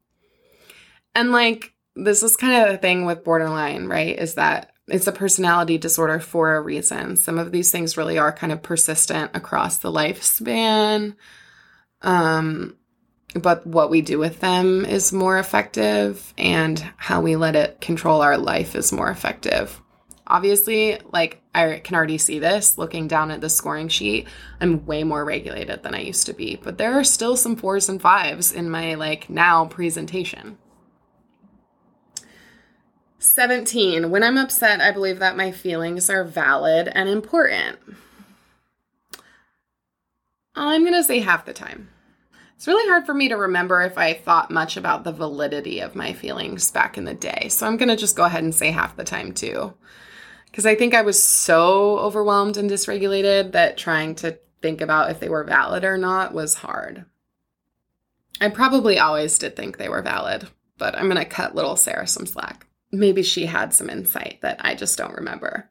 And 1.15 1.31
like, 1.31 1.73
this 1.95 2.23
is 2.23 2.37
kind 2.37 2.63
of 2.63 2.71
the 2.71 2.77
thing 2.77 3.05
with 3.05 3.23
borderline, 3.23 3.87
right? 3.87 4.17
Is 4.17 4.35
that 4.35 4.71
it's 4.87 5.07
a 5.07 5.11
personality 5.11 5.77
disorder 5.77 6.19
for 6.19 6.55
a 6.55 6.61
reason. 6.61 7.15
Some 7.15 7.39
of 7.39 7.51
these 7.51 7.71
things 7.71 7.97
really 7.97 8.17
are 8.17 8.31
kind 8.31 8.51
of 8.51 8.61
persistent 8.61 9.31
across 9.33 9.77
the 9.77 9.91
lifespan. 9.91 11.15
Um, 12.01 12.75
but 13.33 13.65
what 13.65 13.89
we 13.89 14.01
do 14.01 14.19
with 14.19 14.39
them 14.39 14.85
is 14.85 15.13
more 15.13 15.39
effective, 15.39 16.33
and 16.37 16.79
how 16.97 17.21
we 17.21 17.35
let 17.35 17.55
it 17.55 17.81
control 17.81 18.21
our 18.21 18.37
life 18.37 18.75
is 18.75 18.91
more 18.91 19.09
effective. 19.09 19.79
Obviously, 20.33 20.97
like 21.11 21.43
I 21.53 21.77
can 21.83 21.95
already 21.95 22.17
see 22.17 22.39
this 22.39 22.79
looking 22.79 23.07
down 23.07 23.29
at 23.29 23.39
the 23.39 23.51
scoring 23.51 23.87
sheet. 23.87 24.27
I'm 24.59 24.83
way 24.87 25.03
more 25.03 25.23
regulated 25.23 25.83
than 25.83 25.93
I 25.93 26.01
used 26.01 26.25
to 26.25 26.33
be, 26.33 26.55
but 26.55 26.79
there 26.79 26.99
are 26.99 27.03
still 27.03 27.37
some 27.37 27.55
fours 27.55 27.87
and 27.87 28.01
fives 28.01 28.51
in 28.51 28.67
my 28.67 28.95
like 28.95 29.29
now 29.29 29.65
presentation. 29.65 30.57
17. 33.19 34.09
When 34.09 34.23
I'm 34.23 34.39
upset, 34.39 34.81
I 34.81 34.89
believe 34.89 35.19
that 35.19 35.37
my 35.37 35.51
feelings 35.51 36.09
are 36.09 36.23
valid 36.23 36.89
and 36.91 37.07
important. 37.07 37.77
I'm 40.55 40.81
going 40.81 40.93
to 40.93 41.03
say 41.03 41.19
half 41.19 41.45
the 41.45 41.53
time. 41.53 41.89
It's 42.55 42.65
really 42.65 42.89
hard 42.89 43.05
for 43.05 43.13
me 43.13 43.29
to 43.29 43.37
remember 43.37 43.83
if 43.83 43.99
I 43.99 44.13
thought 44.13 44.49
much 44.49 44.77
about 44.77 45.03
the 45.03 45.11
validity 45.11 45.79
of 45.79 45.95
my 45.95 46.13
feelings 46.13 46.71
back 46.71 46.97
in 46.97 47.05
the 47.05 47.13
day. 47.13 47.49
So 47.49 47.67
I'm 47.67 47.77
going 47.77 47.89
to 47.89 47.95
just 47.95 48.15
go 48.15 48.23
ahead 48.23 48.43
and 48.43 48.53
say 48.53 48.71
half 48.71 48.95
the 48.95 49.03
time 49.03 49.33
too. 49.33 49.75
Because 50.53 50.65
I 50.65 50.75
think 50.75 50.93
I 50.93 51.01
was 51.01 51.21
so 51.21 51.97
overwhelmed 51.99 52.55
and 52.55 52.69
dysregulated 52.69 53.51
that 53.51 53.75
trying 53.75 54.15
to 54.15 54.39
think 54.61 54.79
about 54.79 55.11
if 55.11 55.19
they 55.19 55.27
were 55.27 55.43
valid 55.43 55.83
or 55.83 55.97
not 55.97 56.33
was 56.33 56.53
hard. 56.53 57.03
I 58.39 58.47
probably 58.47 58.97
always 58.97 59.37
did 59.37 59.57
think 59.57 59.77
they 59.77 59.89
were 59.89 60.01
valid, 60.01 60.47
but 60.77 60.95
I'm 60.95 61.09
going 61.09 61.17
to 61.17 61.25
cut 61.25 61.55
little 61.55 61.75
Sara 61.75 62.07
some 62.07 62.25
slack 62.25 62.67
maybe 62.93 63.23
she 63.23 63.47
had 63.47 63.73
some 63.73 63.89
insight 63.89 64.37
that 64.41 64.57
I 64.61 64.75
just 64.75 64.97
don't 64.97 65.15
remember. 65.15 65.69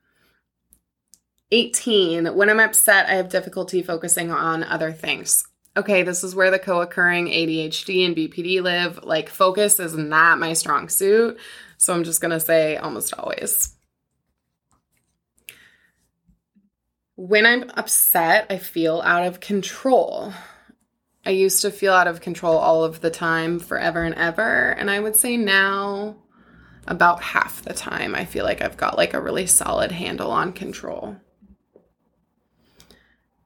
18. 1.53 2.35
When 2.35 2.51
I'm 2.51 2.61
upset, 2.61 3.09
I 3.09 3.15
have 3.15 3.29
difficulty 3.29 3.83
focusing 3.83 4.31
on 4.31 4.65
other 4.65 4.93
things. 4.93 5.45
Okay, 5.77 6.03
this 6.03 6.23
is 6.25 6.35
where 6.35 6.51
the 6.51 6.59
co 6.59 6.83
occurring 6.83 7.29
ADHD 7.29 8.05
and 8.05 8.17
BPD 8.17 8.61
live. 8.61 9.05
Like, 9.05 9.29
focus 9.29 9.79
is 9.79 9.97
not 9.97 10.39
my 10.39 10.53
strong 10.53 10.89
suit. 10.89 11.39
So 11.79 11.95
I'm 11.95 12.05
just 12.05 12.21
going 12.21 12.33
to 12.33 12.41
say 12.41 12.77
almost 12.77 13.15
always. 13.17 13.75
When 17.25 17.47
I'm 17.47 17.71
upset, 17.77 18.47
I 18.51 18.59
feel 18.59 19.01
out 19.01 19.25
of 19.25 19.39
control. 19.39 20.33
I 21.25 21.31
used 21.31 21.63
to 21.63 21.71
feel 21.71 21.93
out 21.93 22.09
of 22.09 22.21
control 22.21 22.59
all 22.59 22.83
of 22.83 23.01
the 23.01 23.11
time, 23.11 23.61
forever 23.61 24.03
and 24.03 24.17
ever. 24.17 24.71
And 24.71 24.91
I 24.91 24.99
would 24.99 25.15
say 25.15 25.37
now 25.37 26.17
about 26.89 27.23
half 27.23 27.63
the 27.63 27.75
time 27.75 28.17
I 28.17 28.25
feel 28.25 28.45
like 28.45 28.61
I've 28.61 28.77
got 28.77 28.97
like 28.97 29.15
a 29.15 29.21
really 29.21 29.47
solid 29.47 29.93
handle 29.93 30.33
on 30.33 30.53
control. 30.53 31.15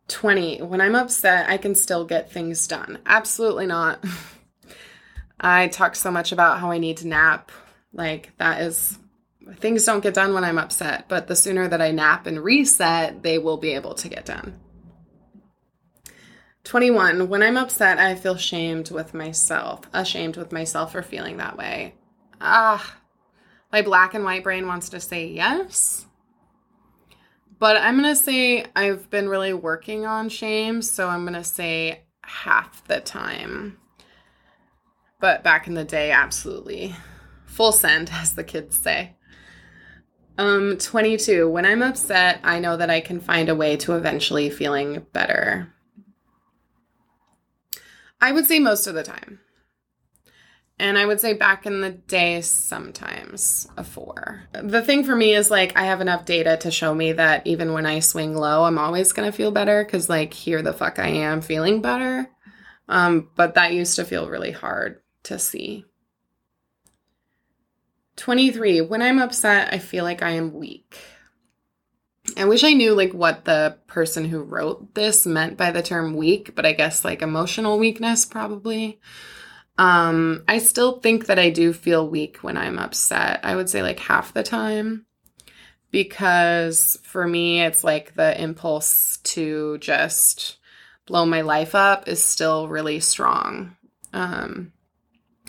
20. 0.08 0.62
When 0.62 0.80
I'm 0.80 0.94
upset, 0.94 1.50
I 1.50 1.58
can 1.58 1.74
still 1.74 2.06
get 2.06 2.32
things 2.32 2.66
done. 2.66 3.00
Absolutely 3.04 3.66
not. 3.66 4.02
I 5.38 5.68
talk 5.68 5.96
so 5.96 6.10
much 6.10 6.32
about 6.32 6.60
how 6.60 6.70
I 6.70 6.78
need 6.78 6.96
to 6.98 7.08
nap. 7.08 7.52
Like, 7.92 8.32
that 8.38 8.62
is, 8.62 8.98
things 9.54 9.84
don't 9.84 10.02
get 10.02 10.14
done 10.14 10.34
when 10.34 10.44
I'm 10.44 10.58
upset, 10.58 11.08
but 11.08 11.26
the 11.26 11.36
sooner 11.36 11.68
that 11.68 11.82
I 11.82 11.90
nap 11.90 12.26
and 12.26 12.42
reset, 12.42 13.22
they 13.22 13.38
will 13.38 13.56
be 13.56 13.74
able 13.74 13.94
to 13.94 14.08
get 14.08 14.26
done. 14.26 14.58
21. 16.64 17.28
When 17.28 17.42
I'm 17.42 17.56
upset, 17.56 17.98
I 17.98 18.16
feel 18.16 18.36
shamed 18.36 18.90
with 18.90 19.14
myself, 19.14 19.82
ashamed 19.92 20.36
with 20.36 20.50
myself 20.50 20.92
for 20.92 21.02
feeling 21.02 21.36
that 21.36 21.56
way. 21.56 21.94
Ah, 22.40 22.96
my 23.72 23.82
black 23.82 24.14
and 24.14 24.24
white 24.24 24.42
brain 24.42 24.66
wants 24.66 24.88
to 24.88 25.00
say 25.00 25.28
yes. 25.28 26.06
But 27.58 27.76
I'm 27.76 28.00
going 28.00 28.14
to 28.14 28.22
say 28.22 28.66
I've 28.74 29.08
been 29.10 29.28
really 29.28 29.54
working 29.54 30.06
on 30.06 30.28
shame, 30.28 30.82
so 30.82 31.08
I'm 31.08 31.22
going 31.22 31.34
to 31.34 31.44
say 31.44 32.02
half 32.22 32.86
the 32.86 33.00
time. 33.00 33.78
But 35.20 35.42
back 35.42 35.66
in 35.66 35.74
the 35.74 35.84
day, 35.84 36.10
absolutely. 36.10 36.94
Full 37.46 37.72
send, 37.72 38.10
as 38.12 38.34
the 38.34 38.44
kids 38.44 38.76
say. 38.76 39.15
Um, 40.38 40.76
22. 40.76 41.48
When 41.48 41.64
I'm 41.64 41.82
upset, 41.82 42.40
I 42.44 42.58
know 42.58 42.76
that 42.76 42.90
I 42.90 43.00
can 43.00 43.20
find 43.20 43.48
a 43.48 43.54
way 43.54 43.76
to 43.78 43.96
eventually 43.96 44.50
feeling 44.50 45.06
better. 45.12 45.72
I 48.20 48.32
would 48.32 48.46
say 48.46 48.58
most 48.58 48.86
of 48.86 48.94
the 48.94 49.02
time. 49.02 49.40
And 50.78 50.98
I 50.98 51.06
would 51.06 51.20
say 51.20 51.32
back 51.32 51.64
in 51.64 51.80
the 51.80 51.90
day, 51.90 52.42
sometimes 52.42 53.66
a 53.78 53.84
four. 53.84 54.42
The 54.52 54.82
thing 54.82 55.04
for 55.04 55.16
me 55.16 55.34
is 55.34 55.50
like, 55.50 55.74
I 55.74 55.84
have 55.84 56.02
enough 56.02 56.26
data 56.26 56.58
to 56.58 56.70
show 56.70 56.94
me 56.94 57.12
that 57.12 57.46
even 57.46 57.72
when 57.72 57.86
I 57.86 58.00
swing 58.00 58.34
low, 58.36 58.64
I'm 58.64 58.76
always 58.76 59.12
going 59.12 59.30
to 59.30 59.36
feel 59.36 59.50
better 59.50 59.82
because, 59.82 60.10
like, 60.10 60.34
here 60.34 60.60
the 60.60 60.74
fuck 60.74 60.98
I 60.98 61.08
am 61.08 61.40
feeling 61.40 61.80
better. 61.80 62.28
Um, 62.88 63.30
but 63.36 63.54
that 63.54 63.72
used 63.72 63.96
to 63.96 64.04
feel 64.04 64.28
really 64.28 64.50
hard 64.50 65.00
to 65.24 65.38
see. 65.38 65.86
23. 68.16 68.80
When 68.82 69.02
I'm 69.02 69.18
upset, 69.18 69.72
I 69.72 69.78
feel 69.78 70.04
like 70.04 70.22
I 70.22 70.30
am 70.30 70.54
weak. 70.54 70.98
I 72.36 72.44
wish 72.44 72.64
I 72.64 72.72
knew 72.72 72.94
like 72.94 73.12
what 73.12 73.44
the 73.44 73.78
person 73.86 74.24
who 74.24 74.42
wrote 74.42 74.94
this 74.94 75.26
meant 75.26 75.56
by 75.56 75.70
the 75.70 75.82
term 75.82 76.14
weak, 76.14 76.54
but 76.54 76.66
I 76.66 76.72
guess 76.72 77.04
like 77.04 77.22
emotional 77.22 77.78
weakness 77.78 78.26
probably. 78.26 79.00
Um, 79.78 80.42
I 80.48 80.58
still 80.58 81.00
think 81.00 81.26
that 81.26 81.38
I 81.38 81.50
do 81.50 81.72
feel 81.72 82.08
weak 82.08 82.38
when 82.38 82.56
I'm 82.56 82.78
upset. 82.78 83.40
I 83.44 83.54
would 83.54 83.68
say 83.68 83.82
like 83.82 84.00
half 84.00 84.32
the 84.32 84.42
time 84.42 85.06
because 85.90 86.98
for 87.02 87.26
me, 87.26 87.62
it's 87.62 87.84
like 87.84 88.14
the 88.14 88.40
impulse 88.40 89.18
to 89.24 89.78
just 89.78 90.58
blow 91.06 91.24
my 91.24 91.42
life 91.42 91.74
up 91.74 92.08
is 92.08 92.22
still 92.22 92.68
really 92.68 93.00
strong 93.00 93.76
um, 94.12 94.72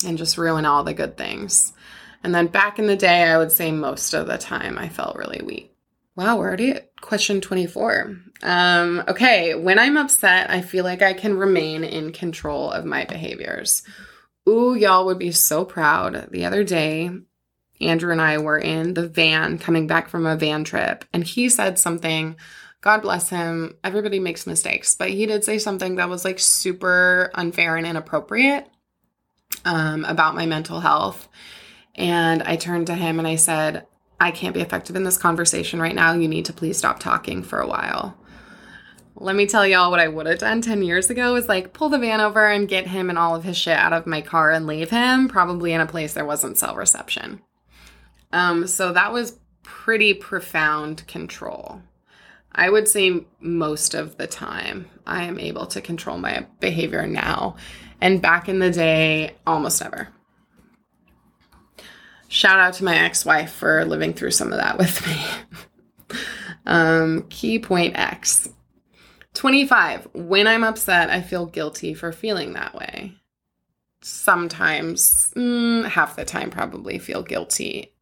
and 0.06 0.18
just 0.18 0.38
ruin 0.38 0.66
all 0.66 0.84
the 0.84 0.94
good 0.94 1.18
things. 1.18 1.74
And 2.24 2.34
then 2.34 2.48
back 2.48 2.80
in 2.80 2.88
the 2.88 2.96
day, 2.96 3.24
I 3.24 3.38
would 3.38 3.52
say 3.52 3.72
most 3.72 4.14
of 4.14 4.28
the 4.28 4.38
time 4.38 4.78
I 4.78 4.90
felt 4.90 5.16
really 5.16 5.42
weak. 5.44 5.74
Wow, 6.16 6.38
we're 6.38 6.48
already 6.48 6.72
at 6.72 7.00
question 7.00 7.42
24. 7.42 8.18
Um, 8.42 9.04
okay, 9.08 9.54
when 9.54 9.78
I'm 9.78 9.98
upset, 9.98 10.50
I 10.50 10.62
feel 10.62 10.84
like 10.84 11.02
I 11.02 11.14
can 11.14 11.38
remain 11.38 11.84
in 11.84 12.12
control 12.12 12.72
of 12.72 12.86
my 12.86 13.06
behaviors. 13.06 13.84
Ooh, 14.50 14.74
y'all 14.74 15.06
would 15.06 15.20
be 15.20 15.32
so 15.32 15.64
proud. 15.64 16.30
The 16.32 16.46
other 16.46 16.64
day, 16.64 17.12
Andrew 17.80 18.12
and 18.12 18.22
I 18.22 18.40
were 18.40 18.58
in 18.58 18.96
the 18.96 19.08
van 19.08 19.60
coming 19.60 19.86
back 19.86 20.10
from 20.10 20.26
a 20.26 20.36
van 20.36 20.64
trip, 20.64 21.06
and 21.14 21.24
he 21.24 21.50
said 21.50 21.78
something 21.78 22.36
God 22.82 23.02
bless 23.02 23.30
him. 23.30 23.76
Everybody 23.84 24.20
makes 24.20 24.48
mistakes, 24.48 24.96
but 24.96 25.10
he 25.10 25.26
did 25.26 25.44
say 25.44 25.58
something 25.58 25.96
that 25.96 26.10
was 26.10 26.24
like 26.24 26.40
super 26.40 27.32
unfair 27.34 27.76
and 27.76 27.88
inappropriate 27.88 28.68
um, 29.66 30.06
about 30.06 30.36
my 30.36 30.46
mental 30.46 30.80
health. 30.80 31.28
And 31.98 32.44
I 32.44 32.56
turned 32.56 32.88
to 32.88 32.96
him 32.96 33.20
and 33.20 33.28
I 33.28 33.36
said, 33.36 33.88
I 34.20 34.32
can't 34.32 34.54
be 34.54 34.62
effective 34.62 34.96
in 34.96 35.04
this 35.04 35.18
conversation 35.18 35.80
right 35.80 35.96
now. 35.96 36.14
You 36.14 36.28
need 36.28 36.46
to 36.46 36.54
please 36.54 36.78
stop 36.78 37.00
talking 37.00 37.44
for 37.44 37.60
a 37.60 37.68
while. 37.68 38.18
Let 39.16 39.36
me 39.36 39.48
tell 39.48 39.66
y'all 39.66 39.90
what 39.90 40.00
I 40.00 40.08
would 40.08 40.28
have 40.28 40.40
done 40.40 40.62
10 40.62 40.84
years 40.84 41.10
ago 41.10 41.36
is 41.36 41.48
like 41.48 41.74
pull 41.74 41.90
the 41.90 41.98
van 41.98 42.22
over 42.22 42.48
and 42.48 42.68
get 42.68 42.86
him 42.86 43.10
and 43.10 43.18
all 43.18 43.36
of 43.36 43.44
his 43.44 43.58
shit 43.58 43.78
out 43.78 43.94
of 43.94 44.06
my 44.06 44.22
car 44.22 44.52
and 44.52 44.68
leave 44.68 44.92
him, 44.92 45.28
probably 45.28 45.74
in 45.74 45.82
a 45.82 45.88
place 45.88 46.14
there 46.14 46.26
wasn't 46.26 46.58
cell 46.58 46.76
reception. 46.76 47.42
Um, 48.32 48.68
so 48.68 48.94
that 48.94 49.12
was 49.12 49.40
pretty 49.64 50.14
profound 50.14 51.08
control. 51.08 51.82
I 52.54 52.70
would 52.70 52.88
say 52.88 53.26
most 53.40 53.94
of 53.94 54.18
the 54.18 54.28
time 54.28 54.90
I 55.06 55.24
am 55.24 55.40
able 55.40 55.66
to 55.68 55.82
control 55.82 56.18
my 56.18 56.46
behavior 56.60 57.06
now. 57.08 57.56
And 58.02 58.22
back 58.22 58.50
in 58.50 58.60
the 58.60 58.72
day, 58.72 59.36
almost 59.46 59.82
never. 59.82 60.10
Shout 62.30 62.60
out 62.60 62.74
to 62.76 62.84
my 62.84 62.98
ex 62.98 63.26
wife 63.26 63.52
for 63.52 63.86
living 63.86 64.14
through 64.14 64.32
some 64.32 64.52
of 64.52 64.60
that 64.60 64.78
with 64.78 65.06
me. 65.08 66.18
um, 66.66 67.24
key 67.30 67.60
point 67.60 67.98
X 67.98 68.50
25. 69.34 70.10
When 70.14 70.48
I'm 70.48 70.64
upset, 70.64 71.10
I 71.10 71.22
feel 71.22 71.46
guilty 71.46 71.94
for 71.94 72.12
feeling 72.12 72.54
that 72.54 72.74
way. 72.74 73.14
Sometimes, 74.02 75.32
mm, 75.36 75.88
half 75.88 76.16
the 76.16 76.26
time, 76.26 76.50
probably 76.50 76.98
feel 76.98 77.24
guilty. 77.24 77.94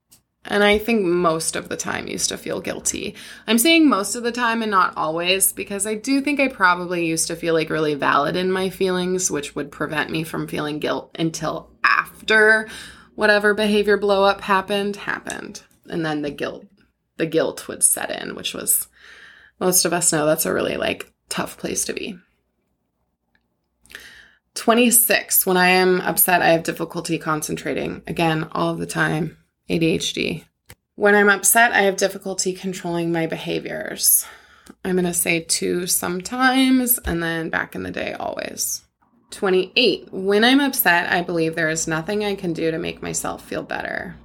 And 0.46 0.64
I 0.64 0.78
think 0.78 1.04
most 1.04 1.56
of 1.56 1.70
the 1.70 1.78
time 1.78 2.08
used 2.08 2.30
to 2.30 2.38
feel 2.38 2.62
guilty. 2.62 3.16
I'm 3.48 3.58
saying 3.58 3.90
most 3.90 4.16
of 4.16 4.24
the 4.24 4.32
time 4.32 4.62
and 4.62 4.70
not 4.70 4.96
always 4.96 5.52
because 5.52 5.88
I 5.88 5.96
do 5.96 6.22
think 6.22 6.40
I 6.40 6.48
probably 6.48 7.06
used 7.06 7.28
to 7.28 7.36
feel 7.36 7.54
like 7.54 7.70
really 7.70 7.96
valid 7.96 8.36
in 8.36 8.52
my 8.52 8.70
feelings, 8.70 9.32
which 9.32 9.56
would 9.56 9.72
prevent 9.72 10.12
me 10.12 10.24
from 10.24 10.48
feeling 10.48 10.80
guilt 10.80 11.16
until 11.18 11.72
after 11.84 12.68
whatever 13.16 13.54
behavior 13.54 13.98
blow 13.98 14.24
up 14.24 14.42
happened 14.42 14.96
happened. 14.96 15.64
And 15.88 16.06
then 16.06 16.22
the 16.22 16.32
guilt 16.32 16.66
the 17.18 17.26
guilt 17.26 17.68
would 17.68 17.84
set 17.84 18.12
in, 18.12 18.36
which 18.36 18.54
was 18.54 18.88
most 19.60 19.86
of 19.86 19.94
us 19.94 20.12
know 20.12 20.26
that's 20.26 20.46
a 20.46 20.54
really 20.54 20.78
like 20.78 21.12
tough 21.30 21.58
place 21.58 21.86
to 21.86 21.94
be. 21.94 22.18
26. 24.56 25.46
When 25.46 25.58
I 25.58 25.68
am 25.68 26.02
upset, 26.02 26.42
I 26.42 26.50
have 26.50 26.64
difficulty 26.64 27.18
concentrating. 27.18 28.02
Again, 28.08 28.48
all 28.52 28.76
the 28.76 28.86
time. 28.86 29.38
ADHD. 29.70 30.46
When 30.96 31.14
I'm 31.14 31.30
upset, 31.30 31.74
I 31.74 31.82
have 31.82 31.98
difficulty 31.98 32.54
controlling 32.54 33.12
my 33.12 33.28
behaviors. 33.28 34.26
I'm 34.84 34.94
going 34.94 35.06
to 35.06 35.14
say 35.14 35.42
two 35.42 35.88
sometimes, 35.88 37.00
and 37.00 37.22
then 37.22 37.50
back 37.50 37.76
in 37.76 37.84
the 37.84 37.92
day, 37.92 38.14
always. 38.14 38.85
28. 39.32 40.10
When 40.12 40.44
I'm 40.44 40.60
upset, 40.60 41.12
I 41.12 41.22
believe 41.22 41.56
there 41.56 41.70
is 41.70 41.88
nothing 41.88 42.24
I 42.24 42.36
can 42.36 42.54
do 42.54 42.72
to 42.72 42.78
make 42.78 43.02
myself 43.02 43.44
feel 43.44 43.64
better. 43.64 44.16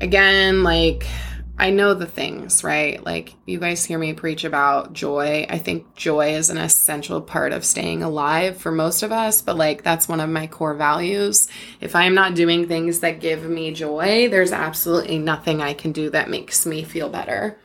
Again, 0.00 0.62
like 0.62 1.06
I 1.58 1.70
know 1.70 1.94
the 1.94 2.06
things, 2.06 2.64
right? 2.64 3.04
Like 3.04 3.34
you 3.46 3.60
guys 3.60 3.84
hear 3.84 3.98
me 3.98 4.14
preach 4.14 4.42
about 4.42 4.94
joy. 4.94 5.46
I 5.48 5.58
think 5.58 5.94
joy 5.94 6.34
is 6.34 6.50
an 6.50 6.56
essential 6.56 7.20
part 7.20 7.52
of 7.52 7.64
staying 7.64 8.02
alive 8.02 8.56
for 8.56 8.72
most 8.72 9.02
of 9.02 9.12
us, 9.12 9.42
but 9.42 9.56
like 9.56 9.84
that's 9.84 10.08
one 10.08 10.18
of 10.20 10.30
my 10.30 10.46
core 10.48 10.74
values. 10.74 11.48
If 11.80 11.94
I 11.94 12.04
am 12.04 12.14
not 12.14 12.34
doing 12.34 12.66
things 12.66 13.00
that 13.00 13.20
give 13.20 13.44
me 13.44 13.72
joy, 13.72 14.28
there's 14.28 14.50
absolutely 14.50 15.18
nothing 15.18 15.62
I 15.62 15.74
can 15.74 15.92
do 15.92 16.10
that 16.10 16.30
makes 16.30 16.66
me 16.66 16.82
feel 16.82 17.08
better. 17.08 17.58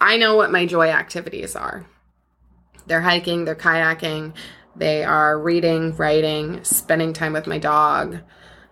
I 0.00 0.16
know 0.16 0.34
what 0.34 0.50
my 0.50 0.66
joy 0.66 0.88
activities 0.88 1.54
are. 1.54 1.86
They're 2.86 3.02
hiking, 3.02 3.44
they're 3.44 3.54
kayaking, 3.54 4.34
they 4.76 5.04
are 5.04 5.38
reading, 5.38 5.94
writing, 5.96 6.62
spending 6.64 7.12
time 7.12 7.32
with 7.32 7.46
my 7.46 7.58
dog, 7.58 8.18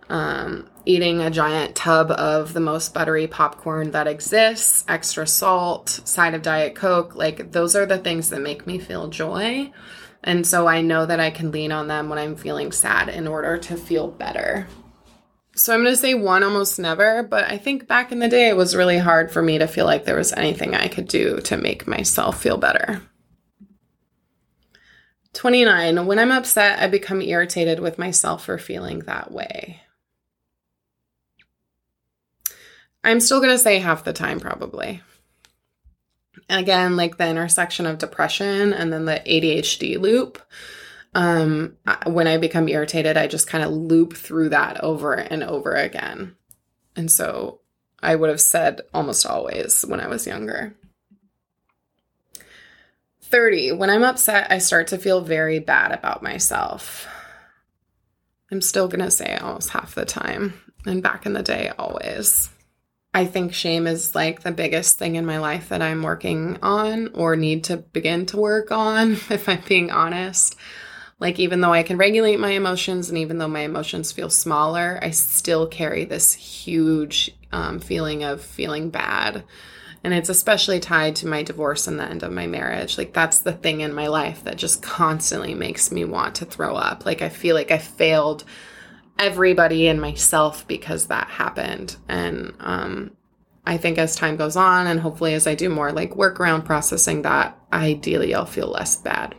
um, 0.08 0.68
eating 0.84 1.20
a 1.20 1.30
giant 1.30 1.74
tub 1.74 2.10
of 2.10 2.52
the 2.52 2.60
most 2.60 2.92
buttery 2.92 3.26
popcorn 3.26 3.92
that 3.92 4.06
exists, 4.06 4.84
extra 4.88 5.26
salt, 5.26 5.88
side 5.88 6.34
of 6.34 6.42
Diet 6.42 6.74
Coke. 6.74 7.14
Like, 7.14 7.52
those 7.52 7.74
are 7.74 7.86
the 7.86 7.98
things 7.98 8.30
that 8.30 8.42
make 8.42 8.66
me 8.66 8.78
feel 8.78 9.08
joy. 9.08 9.72
And 10.22 10.46
so 10.46 10.66
I 10.66 10.80
know 10.80 11.06
that 11.06 11.20
I 11.20 11.30
can 11.30 11.52
lean 11.52 11.72
on 11.72 11.88
them 11.88 12.08
when 12.08 12.18
I'm 12.18 12.36
feeling 12.36 12.72
sad 12.72 13.08
in 13.08 13.26
order 13.26 13.58
to 13.58 13.76
feel 13.76 14.08
better. 14.08 14.66
So 15.56 15.72
I'm 15.72 15.82
going 15.82 15.92
to 15.92 15.96
say 15.96 16.14
one 16.14 16.42
almost 16.42 16.78
never, 16.78 17.22
but 17.22 17.44
I 17.44 17.58
think 17.58 17.86
back 17.86 18.10
in 18.10 18.18
the 18.18 18.28
day 18.28 18.48
it 18.48 18.56
was 18.56 18.74
really 18.74 18.98
hard 18.98 19.30
for 19.30 19.40
me 19.40 19.58
to 19.58 19.68
feel 19.68 19.84
like 19.84 20.04
there 20.04 20.16
was 20.16 20.32
anything 20.32 20.74
I 20.74 20.88
could 20.88 21.06
do 21.06 21.40
to 21.42 21.56
make 21.56 21.86
myself 21.86 22.42
feel 22.42 22.56
better. 22.56 23.02
29. 25.34 26.06
When 26.06 26.18
I'm 26.18 26.32
upset, 26.32 26.80
I 26.80 26.86
become 26.86 27.20
irritated 27.20 27.80
with 27.80 27.98
myself 27.98 28.44
for 28.44 28.58
feeling 28.58 29.00
that 29.00 29.30
way. 29.30 29.80
I'm 33.02 33.20
still 33.20 33.40
going 33.40 33.52
to 33.52 33.58
say 33.58 33.78
half 33.78 34.04
the 34.04 34.12
time, 34.12 34.40
probably. 34.40 35.02
And 36.48 36.60
Again, 36.60 36.96
like 36.96 37.18
the 37.18 37.28
intersection 37.28 37.86
of 37.86 37.98
depression 37.98 38.72
and 38.72 38.92
then 38.92 39.04
the 39.04 39.22
ADHD 39.26 40.00
loop. 40.00 40.40
Um, 41.14 41.76
when 42.06 42.26
I 42.26 42.38
become 42.38 42.68
irritated, 42.68 43.16
I 43.16 43.26
just 43.26 43.46
kind 43.46 43.62
of 43.62 43.70
loop 43.70 44.14
through 44.14 44.48
that 44.48 44.82
over 44.82 45.14
and 45.14 45.44
over 45.44 45.74
again. 45.74 46.34
And 46.96 47.10
so 47.10 47.60
I 48.02 48.16
would 48.16 48.30
have 48.30 48.40
said 48.40 48.80
almost 48.92 49.26
always 49.26 49.82
when 49.82 50.00
I 50.00 50.08
was 50.08 50.26
younger. 50.26 50.74
30. 53.24 53.72
When 53.72 53.90
I'm 53.90 54.04
upset, 54.04 54.50
I 54.50 54.58
start 54.58 54.88
to 54.88 54.98
feel 54.98 55.20
very 55.20 55.58
bad 55.58 55.92
about 55.92 56.22
myself. 56.22 57.06
I'm 58.50 58.60
still 58.60 58.88
going 58.88 59.04
to 59.04 59.10
say 59.10 59.36
almost 59.36 59.70
half 59.70 59.94
the 59.94 60.04
time. 60.04 60.54
And 60.86 61.02
back 61.02 61.26
in 61.26 61.32
the 61.32 61.42
day, 61.42 61.72
always. 61.78 62.50
I 63.14 63.26
think 63.26 63.54
shame 63.54 63.86
is 63.86 64.14
like 64.14 64.42
the 64.42 64.52
biggest 64.52 64.98
thing 64.98 65.14
in 65.14 65.24
my 65.24 65.38
life 65.38 65.68
that 65.68 65.80
I'm 65.80 66.02
working 66.02 66.58
on 66.62 67.08
or 67.14 67.36
need 67.36 67.64
to 67.64 67.78
begin 67.78 68.26
to 68.26 68.36
work 68.36 68.70
on, 68.70 69.12
if 69.30 69.48
I'm 69.48 69.62
being 69.66 69.90
honest. 69.90 70.56
Like, 71.20 71.38
even 71.38 71.60
though 71.60 71.72
I 71.72 71.84
can 71.84 71.96
regulate 71.96 72.40
my 72.40 72.50
emotions 72.50 73.08
and 73.08 73.18
even 73.18 73.38
though 73.38 73.48
my 73.48 73.60
emotions 73.60 74.12
feel 74.12 74.30
smaller, 74.30 74.98
I 75.00 75.10
still 75.10 75.66
carry 75.66 76.04
this 76.04 76.32
huge 76.32 77.30
um, 77.52 77.78
feeling 77.78 78.24
of 78.24 78.42
feeling 78.42 78.90
bad. 78.90 79.44
And 80.04 80.14
it's 80.14 80.28
especially 80.28 80.80
tied 80.80 81.16
to 81.16 81.26
my 81.26 81.42
divorce 81.42 81.86
and 81.86 81.98
the 81.98 82.04
end 82.04 82.22
of 82.22 82.30
my 82.30 82.46
marriage. 82.46 82.98
Like, 82.98 83.14
that's 83.14 83.40
the 83.40 83.54
thing 83.54 83.80
in 83.80 83.94
my 83.94 84.06
life 84.06 84.44
that 84.44 84.56
just 84.56 84.82
constantly 84.82 85.54
makes 85.54 85.90
me 85.90 86.04
want 86.04 86.36
to 86.36 86.44
throw 86.44 86.76
up. 86.76 87.06
Like, 87.06 87.22
I 87.22 87.30
feel 87.30 87.56
like 87.56 87.70
I 87.70 87.78
failed 87.78 88.44
everybody 89.18 89.88
and 89.88 90.00
myself 90.00 90.68
because 90.68 91.06
that 91.06 91.28
happened. 91.28 91.96
And 92.08 92.54
um, 92.60 93.16
I 93.66 93.78
think 93.78 93.98
as 93.98 94.14
time 94.14 94.36
goes 94.36 94.56
on, 94.56 94.86
and 94.86 95.00
hopefully 95.00 95.34
as 95.34 95.46
I 95.46 95.54
do 95.54 95.68
more 95.68 95.90
like 95.90 96.16
work 96.16 96.38
around 96.38 96.62
processing 96.62 97.22
that, 97.22 97.58
ideally 97.72 98.34
I'll 98.34 98.46
feel 98.46 98.68
less 98.68 98.96
bad. 98.96 99.34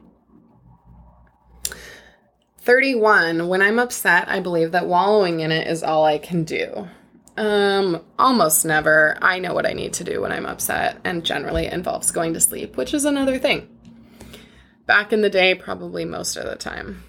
31. 2.59 3.47
When 3.47 3.61
I'm 3.61 3.77
upset, 3.77 4.27
I 4.27 4.39
believe 4.39 4.71
that 4.71 4.87
wallowing 4.87 5.41
in 5.41 5.51
it 5.51 5.67
is 5.67 5.83
all 5.83 6.03
I 6.03 6.17
can 6.17 6.43
do. 6.43 6.87
Um, 7.37 8.01
almost 8.17 8.65
never. 8.65 9.17
I 9.21 9.39
know 9.39 9.53
what 9.53 9.65
I 9.65 9.73
need 9.73 9.93
to 9.93 10.03
do 10.03 10.21
when 10.21 10.31
I'm 10.31 10.45
upset, 10.45 10.99
and 11.03 11.25
generally 11.25 11.67
involves 11.67 12.11
going 12.11 12.33
to 12.33 12.39
sleep, 12.39 12.77
which 12.77 12.93
is 12.93 13.05
another 13.05 13.37
thing. 13.37 13.67
Back 14.85 15.11
in 15.11 15.21
the 15.21 15.29
day, 15.29 15.55
probably 15.55 16.05
most 16.05 16.37
of 16.37 16.45
the 16.45 16.55
time. 16.55 17.03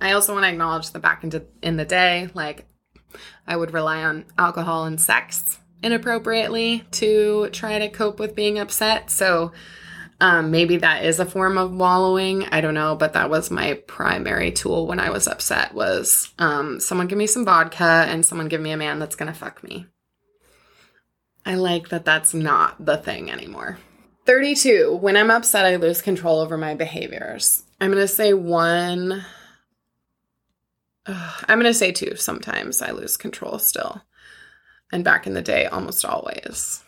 I 0.00 0.12
also 0.12 0.32
want 0.32 0.44
to 0.44 0.50
acknowledge 0.50 0.90
the 0.90 0.98
back 0.98 1.22
into 1.22 1.44
in 1.62 1.76
the 1.76 1.84
day, 1.84 2.30
like 2.34 2.66
I 3.46 3.56
would 3.56 3.72
rely 3.72 4.02
on 4.02 4.24
alcohol 4.38 4.84
and 4.84 5.00
sex 5.00 5.58
inappropriately 5.82 6.84
to 6.92 7.48
try 7.52 7.78
to 7.78 7.88
cope 7.88 8.18
with 8.18 8.34
being 8.34 8.58
upset. 8.58 9.10
So 9.10 9.52
um, 10.20 10.50
maybe 10.50 10.78
that 10.78 11.04
is 11.04 11.20
a 11.20 11.26
form 11.26 11.58
of 11.58 11.74
wallowing. 11.74 12.44
I 12.44 12.60
don't 12.60 12.74
know, 12.74 12.96
but 12.96 13.12
that 13.12 13.30
was 13.30 13.50
my 13.50 13.74
primary 13.86 14.50
tool 14.50 14.86
when 14.86 15.00
I 15.00 15.10
was 15.10 15.26
upset 15.26 15.74
was 15.74 16.32
um, 16.38 16.80
someone 16.80 17.06
give 17.06 17.18
me 17.18 17.26
some 17.26 17.44
vodka 17.44 18.06
and 18.08 18.24
someone 18.24 18.48
give 18.48 18.60
me 18.60 18.70
a 18.70 18.76
man 18.76 18.98
that's 18.98 19.16
gonna 19.16 19.34
fuck 19.34 19.62
me. 19.62 19.86
I 21.44 21.54
like 21.54 21.90
that 21.90 22.04
that's 22.04 22.34
not 22.34 22.84
the 22.84 22.96
thing 22.96 23.30
anymore. 23.30 23.78
32. 24.24 24.98
When 25.00 25.16
I'm 25.16 25.30
upset, 25.30 25.64
I 25.64 25.76
lose 25.76 26.02
control 26.02 26.40
over 26.40 26.58
my 26.58 26.74
behaviors. 26.74 27.62
I'm 27.80 27.90
gonna 27.90 28.08
say 28.08 28.34
one 28.34 29.24
I'm 31.48 31.60
going 31.60 31.64
to 31.64 31.74
say 31.74 31.92
two. 31.92 32.16
Sometimes 32.16 32.82
I 32.82 32.90
lose 32.90 33.16
control 33.16 33.58
still. 33.58 34.02
And 34.92 35.04
back 35.04 35.26
in 35.26 35.34
the 35.34 35.42
day, 35.42 35.66
almost 35.66 36.04
always. 36.04 36.82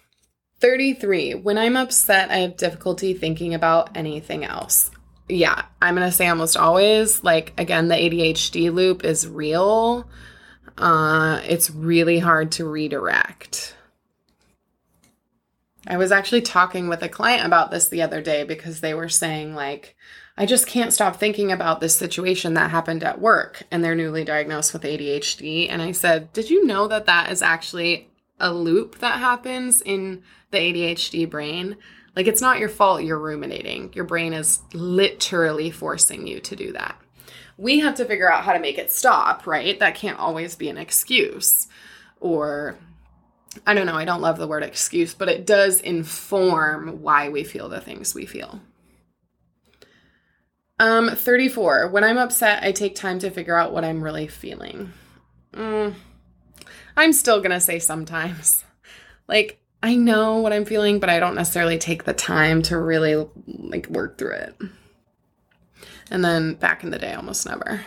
33. 0.60 1.34
When 1.34 1.58
I'm 1.58 1.76
upset, 1.76 2.30
I 2.30 2.38
have 2.38 2.56
difficulty 2.56 3.14
thinking 3.14 3.54
about 3.54 3.96
anything 3.96 4.44
else. 4.44 4.90
Yeah, 5.28 5.64
I'm 5.80 5.94
going 5.94 6.08
to 6.08 6.14
say 6.14 6.26
almost 6.26 6.56
always. 6.56 7.22
Like, 7.22 7.52
again, 7.58 7.88
the 7.88 7.94
ADHD 7.94 8.72
loop 8.72 9.04
is 9.04 9.28
real. 9.28 10.08
Uh, 10.76 11.40
it's 11.44 11.70
really 11.70 12.18
hard 12.18 12.52
to 12.52 12.64
redirect. 12.64 13.76
I 15.86 15.96
was 15.96 16.12
actually 16.12 16.42
talking 16.42 16.88
with 16.88 17.02
a 17.02 17.08
client 17.08 17.46
about 17.46 17.70
this 17.70 17.88
the 17.88 18.02
other 18.02 18.20
day 18.20 18.44
because 18.44 18.80
they 18.80 18.94
were 18.94 19.08
saying, 19.08 19.54
like, 19.54 19.96
I 20.36 20.46
just 20.46 20.66
can't 20.66 20.92
stop 20.92 21.16
thinking 21.16 21.50
about 21.50 21.80
this 21.80 21.96
situation 21.96 22.54
that 22.54 22.70
happened 22.70 23.02
at 23.02 23.20
work 23.20 23.64
and 23.70 23.82
they're 23.82 23.94
newly 23.94 24.24
diagnosed 24.24 24.72
with 24.72 24.82
ADHD. 24.82 25.68
And 25.68 25.82
I 25.82 25.92
said, 25.92 26.32
Did 26.32 26.48
you 26.50 26.64
know 26.64 26.86
that 26.88 27.06
that 27.06 27.32
is 27.32 27.42
actually 27.42 28.07
a 28.40 28.52
loop 28.52 28.98
that 28.98 29.18
happens 29.18 29.82
in 29.82 30.22
the 30.50 30.58
ADHD 30.58 31.28
brain? 31.28 31.76
Like, 32.16 32.26
it's 32.26 32.40
not 32.40 32.58
your 32.58 32.68
fault 32.68 33.04
you're 33.04 33.18
ruminating. 33.18 33.92
Your 33.94 34.04
brain 34.04 34.32
is 34.32 34.60
literally 34.72 35.70
forcing 35.70 36.26
you 36.26 36.40
to 36.40 36.56
do 36.56 36.72
that. 36.72 37.00
We 37.56 37.80
have 37.80 37.96
to 37.96 38.04
figure 38.04 38.30
out 38.30 38.44
how 38.44 38.52
to 38.52 38.60
make 38.60 38.78
it 38.78 38.90
stop, 38.90 39.46
right? 39.46 39.78
That 39.78 39.94
can't 39.94 40.18
always 40.18 40.56
be 40.56 40.68
an 40.68 40.78
excuse. 40.78 41.68
Or, 42.20 42.76
I 43.66 43.74
don't 43.74 43.86
know, 43.86 43.94
I 43.94 44.04
don't 44.04 44.20
love 44.20 44.38
the 44.38 44.48
word 44.48 44.62
excuse, 44.62 45.14
but 45.14 45.28
it 45.28 45.46
does 45.46 45.80
inform 45.80 47.02
why 47.02 47.28
we 47.28 47.44
feel 47.44 47.68
the 47.68 47.80
things 47.80 48.14
we 48.14 48.26
feel. 48.26 48.60
Um, 50.80 51.10
34. 51.10 51.88
When 51.88 52.04
I'm 52.04 52.18
upset, 52.18 52.62
I 52.62 52.72
take 52.72 52.94
time 52.94 53.18
to 53.20 53.30
figure 53.30 53.56
out 53.56 53.72
what 53.72 53.84
I'm 53.84 54.02
really 54.02 54.28
feeling. 54.28 54.92
Mm, 55.52 55.94
I'm 56.98 57.12
still 57.12 57.40
gonna 57.40 57.60
say 57.60 57.78
sometimes. 57.78 58.64
Like, 59.28 59.60
I 59.84 59.94
know 59.94 60.38
what 60.38 60.52
I'm 60.52 60.64
feeling, 60.64 60.98
but 60.98 61.08
I 61.08 61.20
don't 61.20 61.36
necessarily 61.36 61.78
take 61.78 62.02
the 62.02 62.12
time 62.12 62.60
to 62.62 62.76
really 62.76 63.24
like 63.46 63.86
work 63.86 64.18
through 64.18 64.32
it. 64.32 64.56
And 66.10 66.24
then 66.24 66.54
back 66.54 66.82
in 66.82 66.90
the 66.90 66.98
day, 66.98 67.14
almost 67.14 67.46
never. 67.46 67.84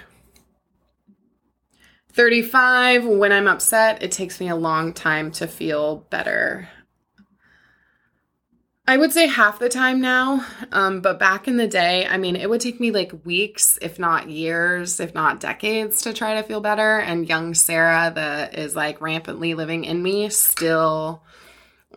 35, 2.13 3.05
when 3.05 3.33
I'm 3.33 3.47
upset, 3.47 4.01
it 4.01 4.13
takes 4.13 4.39
me 4.39 4.47
a 4.47 4.55
long 4.55 4.93
time 4.93 5.31
to 5.33 5.45
feel 5.45 6.07
better. 6.09 6.69
I 8.91 8.97
would 8.97 9.13
say 9.13 9.25
half 9.27 9.57
the 9.57 9.69
time 9.69 10.01
now, 10.01 10.45
um, 10.73 10.99
but 10.99 11.17
back 11.17 11.47
in 11.47 11.55
the 11.55 11.65
day, 11.65 12.05
I 12.05 12.17
mean, 12.17 12.35
it 12.35 12.49
would 12.49 12.59
take 12.59 12.81
me 12.81 12.91
like 12.91 13.25
weeks, 13.25 13.79
if 13.81 13.97
not 13.97 14.29
years, 14.29 14.99
if 14.99 15.13
not 15.13 15.39
decades 15.39 16.01
to 16.01 16.11
try 16.11 16.35
to 16.35 16.43
feel 16.43 16.59
better. 16.59 16.99
And 16.99 17.25
young 17.25 17.53
Sara, 17.53 18.11
that 18.13 18.59
is 18.59 18.75
like 18.75 18.99
rampantly 18.99 19.53
living 19.53 19.85
in 19.85 20.03
me, 20.03 20.29
still 20.29 21.23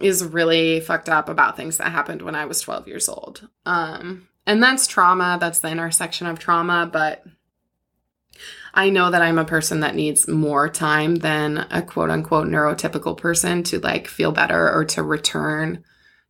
is 0.00 0.24
really 0.24 0.78
fucked 0.78 1.08
up 1.08 1.28
about 1.28 1.56
things 1.56 1.78
that 1.78 1.90
happened 1.90 2.22
when 2.22 2.36
I 2.36 2.44
was 2.44 2.60
12 2.60 2.86
years 2.86 3.08
old. 3.08 3.48
Um, 3.66 4.28
and 4.46 4.62
that's 4.62 4.86
trauma, 4.86 5.36
that's 5.40 5.58
the 5.58 5.72
intersection 5.72 6.28
of 6.28 6.38
trauma, 6.38 6.88
but 6.92 7.24
I 8.72 8.90
know 8.90 9.10
that 9.10 9.20
I'm 9.20 9.38
a 9.38 9.44
person 9.44 9.80
that 9.80 9.96
needs 9.96 10.28
more 10.28 10.68
time 10.68 11.16
than 11.16 11.66
a 11.72 11.82
quote 11.82 12.10
unquote 12.10 12.46
neurotypical 12.46 13.16
person 13.16 13.64
to 13.64 13.80
like 13.80 14.06
feel 14.06 14.30
better 14.30 14.72
or 14.72 14.84
to 14.84 15.02
return 15.02 15.82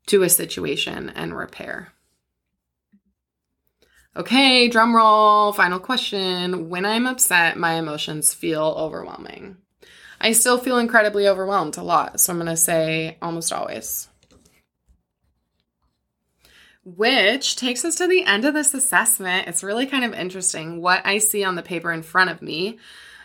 to 0.07 0.23
a 0.23 0.29
situation 0.29 1.11
and 1.11 1.37
repair. 1.37 1.93
Okay, 4.17 4.69
drum 4.69 4.95
roll, 4.95 5.53
final 5.53 5.81
question. 5.81 6.69
When 6.69 6.85
I'm 6.85 7.07
upset, 7.07 7.57
my 7.57 7.75
emotions 7.75 8.33
feel 8.33 8.75
overwhelming. 8.79 9.57
I 10.21 10.33
still 10.33 10.57
feel 10.57 10.79
incredibly 10.79 11.27
overwhelmed 11.27 11.77
a 11.77 11.83
lot. 11.83 12.21
So 12.21 12.33
I'm 12.33 12.39
going 12.39 12.47
to 12.47 12.57
say 12.57 13.19
almost 13.21 13.53
always. 13.53 14.09
Which 16.85 17.57
takes 17.57 17.85
us 17.85 17.97
to 17.97 18.07
the 18.07 18.25
end 18.25 18.45
of 18.45 18.55
this 18.55 18.73
assessment. 18.73 19.49
It's 19.49 19.65
really 19.65 19.87
kind 19.87 20.05
of 20.05 20.15
interesting. 20.15 20.81
What 20.81 21.05
I 21.05 21.19
see 21.19 21.43
on 21.43 21.57
the 21.57 21.63
paper 21.63 21.93
in 21.93 22.03
front 22.03 22.31
of 22.31 22.41
me 22.41 22.79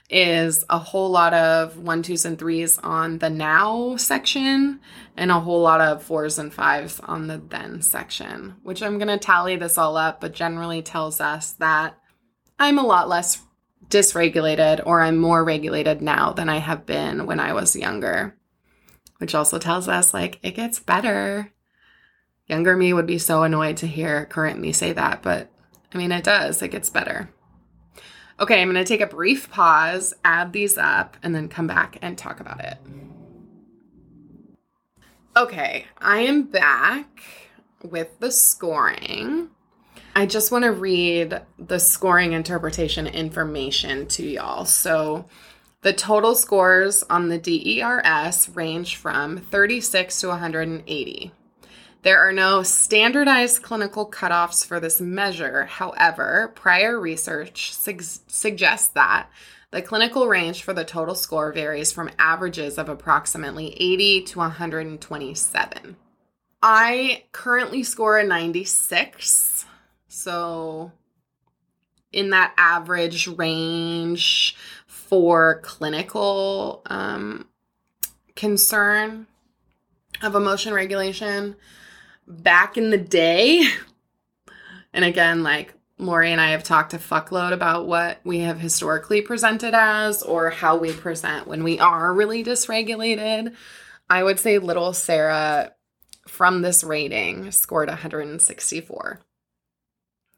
is 0.10 0.65
a 0.69 0.80
whole 0.80 1.12
lot 1.12 1.34
of 1.34 1.78
one, 1.78 2.02
twos, 2.02 2.26
and 2.26 2.39
threes 2.39 2.80
on 2.80 3.19
the 3.19 3.30
now 3.30 3.95
section 3.95 4.80
and 5.15 5.32
a 5.32 5.39
whole 5.39 5.62
lot 5.62 5.82
of 5.82 6.02
fours 6.02 6.39
and 6.39 6.54
fives 6.54 7.00
on 7.02 7.28
the 7.28 7.38
then 7.38 7.82
section, 7.82 8.56
which 8.63 8.82
I'm 8.82 8.98
going 8.98 9.08
to 9.08 9.17
tally 9.17 9.56
this 9.56 9.78
all 9.78 9.98
up, 9.98 10.19
but 10.19 10.34
generally 10.34 10.82
tells 10.82 11.22
us 11.22 11.52
that 11.54 11.98
I'm 12.58 12.80
a 12.80 12.86
lot 12.86 13.08
less 13.08 13.41
dysregulated 13.88 14.82
or 14.86 15.02
I'm 15.02 15.17
more 15.17 15.43
regulated 15.43 16.02
now 16.02 16.34
than 16.34 16.50
I 16.50 16.58
have 16.58 16.86
been 16.86 17.26
when 17.26 17.39
I 17.39 17.54
was 17.54 17.76
younger, 17.76 18.36
which 19.17 19.36
also 19.36 19.60
tells 19.60 19.88
us 19.88 20.13
like 20.13 20.39
it 20.41 20.56
gets 20.56 20.80
better. 20.80 21.52
Younger 22.48 22.76
me 22.76 22.93
would 22.93 23.08
be 23.08 23.19
so 23.19 23.43
annoyed 23.43 23.78
to 23.78 23.88
hear 23.88 24.26
current 24.26 24.60
me 24.60 24.74
say 24.74 24.91
that, 24.93 25.22
but 25.22 25.52
I 25.93 25.98
mean, 25.98 26.12
it 26.12 26.24
does, 26.24 26.62
it 26.62 26.69
gets 26.69 26.89
better. 26.89 27.30
Okay, 28.39 28.62
I'm 28.62 28.71
going 28.71 28.84
to 28.84 28.88
take 28.88 29.02
a 29.02 29.08
brief 29.08 29.52
pause, 29.52 30.13
add 30.23 30.54
these 30.54 30.78
up, 30.78 31.17
and 31.21 31.36
then 31.36 31.49
come 31.49 31.67
back 31.67 31.97
and 32.02 32.17
talk 32.17 32.39
about 32.39 32.63
it. 32.63 32.78
Okay, 35.36 35.86
I 35.97 36.19
am 36.19 36.43
back 36.43 37.21
with 37.84 38.19
the 38.19 38.32
scoring. 38.32 39.49
I 40.15 40.25
just 40.25 40.52
want 40.52 40.63
to 40.63 40.71
read 40.71 41.41
the 41.58 41.80
scoring 41.80 42.32
interpretation 42.32 43.08
information 43.08 44.08
to 44.08 44.25
y'all. 44.25 44.65
So, 44.65 45.25
the 45.82 45.93
total 45.93 46.36
scores 46.36 47.04
on 47.04 47.30
the 47.30 47.38
DERS 47.38 48.49
range 48.49 48.95
from 48.95 49.38
36 49.38 50.19
to 50.21 50.28
180. 50.28 51.32
There 52.02 52.20
are 52.20 52.32
no 52.32 52.64
standardized 52.64 53.62
clinical 53.62 54.10
cutoffs 54.10 54.66
for 54.66 54.80
this 54.80 55.02
measure. 55.02 55.66
However, 55.66 56.52
prior 56.56 57.00
research 57.00 57.76
su- 57.76 57.98
suggests 58.28 58.88
that 58.90 59.30
the 59.72 59.82
clinical 59.82 60.28
range 60.28 60.64
for 60.64 60.74
the 60.74 60.86
total 60.86 61.14
score 61.14 61.52
varies 61.52 61.92
from 61.92 62.10
averages 62.18 62.78
of 62.78 62.90
approximately 62.90 63.74
80 63.80 64.24
to 64.24 64.40
127. 64.40 65.98
I 66.62 67.24
currently 67.32 67.84
score 67.84 68.18
a 68.18 68.24
96 68.24 69.66
so, 70.10 70.92
in 72.12 72.32
that 72.32 72.54
average 72.58 73.28
range 73.28 74.56
for 74.88 75.62
clinical 75.62 76.82
um, 76.88 77.48
concern 78.36 79.28
of 80.24 80.34
emotion 80.34 80.74
regulation, 80.74 81.56
back 82.30 82.78
in 82.78 82.92
the 82.92 82.98
day, 82.98 83.63
and 84.94 85.04
again, 85.04 85.44
like 85.44 85.74
Laurie 85.98 86.32
and 86.32 86.39
I 86.39 86.52
have 86.52 86.63
talked 86.63 86.94
a 86.94 86.98
fuckload 86.98 87.52
about 87.52 87.88
what 87.88 88.22
we 88.24 88.39
have 88.39 88.60
historically 88.60 89.22
presented 89.22 89.74
as 89.74 90.24
or 90.24 90.50
how 90.50 90.78
we 90.78 90.94
present 90.94 91.48
when 91.48 91.63
we 91.63 91.78
are 91.80 92.13
really 92.13 92.44
dysregulated. 92.44 93.54
I 94.10 94.24
would 94.24 94.39
say 94.39 94.60
little 94.60 94.94
Sara 94.94 95.74
from 96.28 96.62
this 96.62 96.84
rating 96.84 97.52
scored 97.52 97.89
164. 97.89 99.20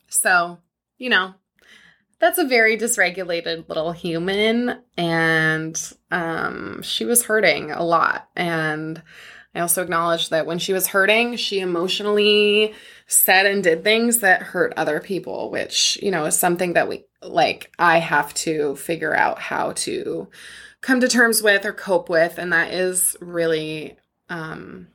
So, 0.09 0.57
you 0.97 1.09
know, 1.09 1.35
that's 2.19 2.39
a 2.39 2.45
very 2.45 2.77
dysregulated 2.77 3.67
little 3.67 3.91
human 3.91 4.81
and 4.97 5.93
um 6.11 6.81
she 6.83 7.03
was 7.03 7.25
hurting 7.25 7.71
a 7.71 7.83
lot 7.83 8.29
and 8.35 9.01
I 9.53 9.59
also 9.59 9.83
acknowledge 9.83 10.29
that 10.29 10.45
when 10.45 10.59
she 10.59 10.73
was 10.73 10.87
hurting, 10.87 11.35
she 11.35 11.59
emotionally 11.59 12.73
said 13.07 13.45
and 13.45 13.63
did 13.63 13.83
things 13.83 14.19
that 14.19 14.41
hurt 14.41 14.73
other 14.77 14.99
people, 14.99 15.51
which, 15.51 15.99
you 16.01 16.09
know, 16.09 16.25
is 16.25 16.37
something 16.37 16.73
that 16.73 16.87
we 16.87 17.05
like 17.21 17.71
I 17.77 17.99
have 17.99 18.33
to 18.33 18.75
figure 18.75 19.15
out 19.15 19.39
how 19.39 19.73
to 19.73 20.29
come 20.81 20.99
to 21.01 21.07
terms 21.07 21.43
with 21.43 21.65
or 21.65 21.73
cope 21.73 22.09
with 22.09 22.39
and 22.39 22.51
that 22.51 22.73
is 22.73 23.15
really 23.21 23.95
um 24.29 24.87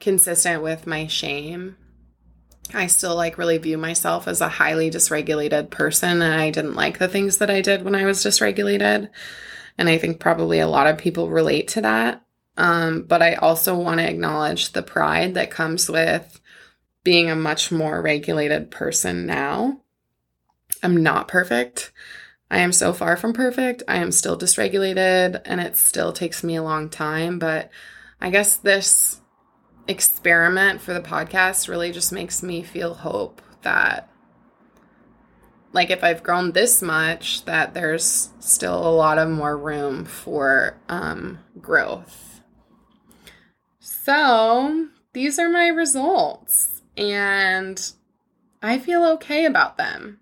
consistent 0.00 0.62
with 0.62 0.86
my 0.86 1.06
shame 1.06 1.76
I 2.74 2.86
still 2.86 3.16
like 3.16 3.38
really 3.38 3.58
view 3.58 3.78
myself 3.78 4.28
as 4.28 4.40
a 4.40 4.48
highly 4.48 4.90
dysregulated 4.90 5.70
person 5.70 6.22
and 6.22 6.34
I 6.34 6.50
didn't 6.50 6.74
like 6.74 6.98
the 6.98 7.08
things 7.08 7.38
that 7.38 7.50
I 7.50 7.60
did 7.60 7.82
when 7.82 7.94
I 7.94 8.04
was 8.04 8.18
dysregulated. 8.18 9.08
And 9.78 9.88
I 9.88 9.96
think 9.96 10.20
probably 10.20 10.58
a 10.58 10.68
lot 10.68 10.86
of 10.86 10.98
people 10.98 11.30
relate 11.30 11.68
to 11.68 11.80
that. 11.82 12.22
Um, 12.58 13.02
but 13.02 13.22
I 13.22 13.34
also 13.34 13.76
want 13.76 14.00
to 14.00 14.08
acknowledge 14.08 14.72
the 14.72 14.82
pride 14.82 15.34
that 15.34 15.50
comes 15.50 15.88
with 15.88 16.40
being 17.04 17.30
a 17.30 17.36
much 17.36 17.70
more 17.70 18.02
regulated 18.02 18.70
person 18.72 19.24
now. 19.24 19.80
I'm 20.82 21.00
not 21.02 21.28
perfect. 21.28 21.92
I 22.50 22.58
am 22.58 22.72
so 22.72 22.92
far 22.92 23.16
from 23.16 23.32
perfect. 23.32 23.84
I 23.86 23.98
am 23.98 24.10
still 24.10 24.36
dysregulated 24.36 25.40
and 25.44 25.60
it 25.60 25.76
still 25.76 26.12
takes 26.12 26.42
me 26.42 26.56
a 26.56 26.62
long 26.62 26.90
time. 26.90 27.38
But 27.38 27.70
I 28.20 28.30
guess 28.30 28.56
this 28.56 29.20
experiment 29.86 30.80
for 30.80 30.92
the 30.92 31.00
podcast 31.00 31.68
really 31.68 31.92
just 31.92 32.12
makes 32.12 32.42
me 32.42 32.62
feel 32.62 32.94
hope 32.94 33.40
that 33.62 34.10
like 35.72 35.90
if 35.90 36.02
I've 36.02 36.24
grown 36.24 36.52
this 36.52 36.82
much 36.82 37.44
that 37.44 37.74
there's 37.74 38.30
still 38.40 38.76
a 38.76 38.90
lot 38.90 39.18
of 39.18 39.28
more 39.28 39.56
room 39.56 40.04
for 40.04 40.76
um, 40.88 41.38
growth. 41.60 42.37
So 44.08 44.88
these 45.12 45.38
are 45.38 45.50
my 45.50 45.66
results 45.66 46.80
and 46.96 47.92
I 48.62 48.78
feel 48.78 49.04
okay 49.04 49.44
about 49.44 49.76
them. 49.76 50.18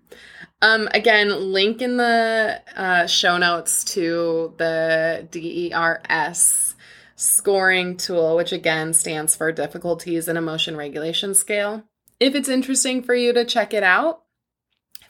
Um, 0.61 0.89
again, 0.91 1.53
link 1.53 1.81
in 1.81 1.95
the 1.95 2.61
uh, 2.75 3.07
show 3.07 3.37
notes 3.37 3.85
to 3.93 4.53
the 4.57 5.25
DERS 5.31 6.75
scoring 7.15 7.95
tool, 7.95 8.35
which 8.35 8.51
again 8.51 8.93
stands 8.93 9.37
for 9.37 9.53
Difficulties 9.53 10.27
in 10.27 10.35
Emotion 10.35 10.75
Regulation 10.75 11.33
Scale. 11.33 11.85
If 12.19 12.35
it's 12.35 12.49
interesting 12.49 13.01
for 13.01 13.15
you 13.15 13.31
to 13.31 13.45
check 13.45 13.73
it 13.73 13.83
out, 13.83 14.21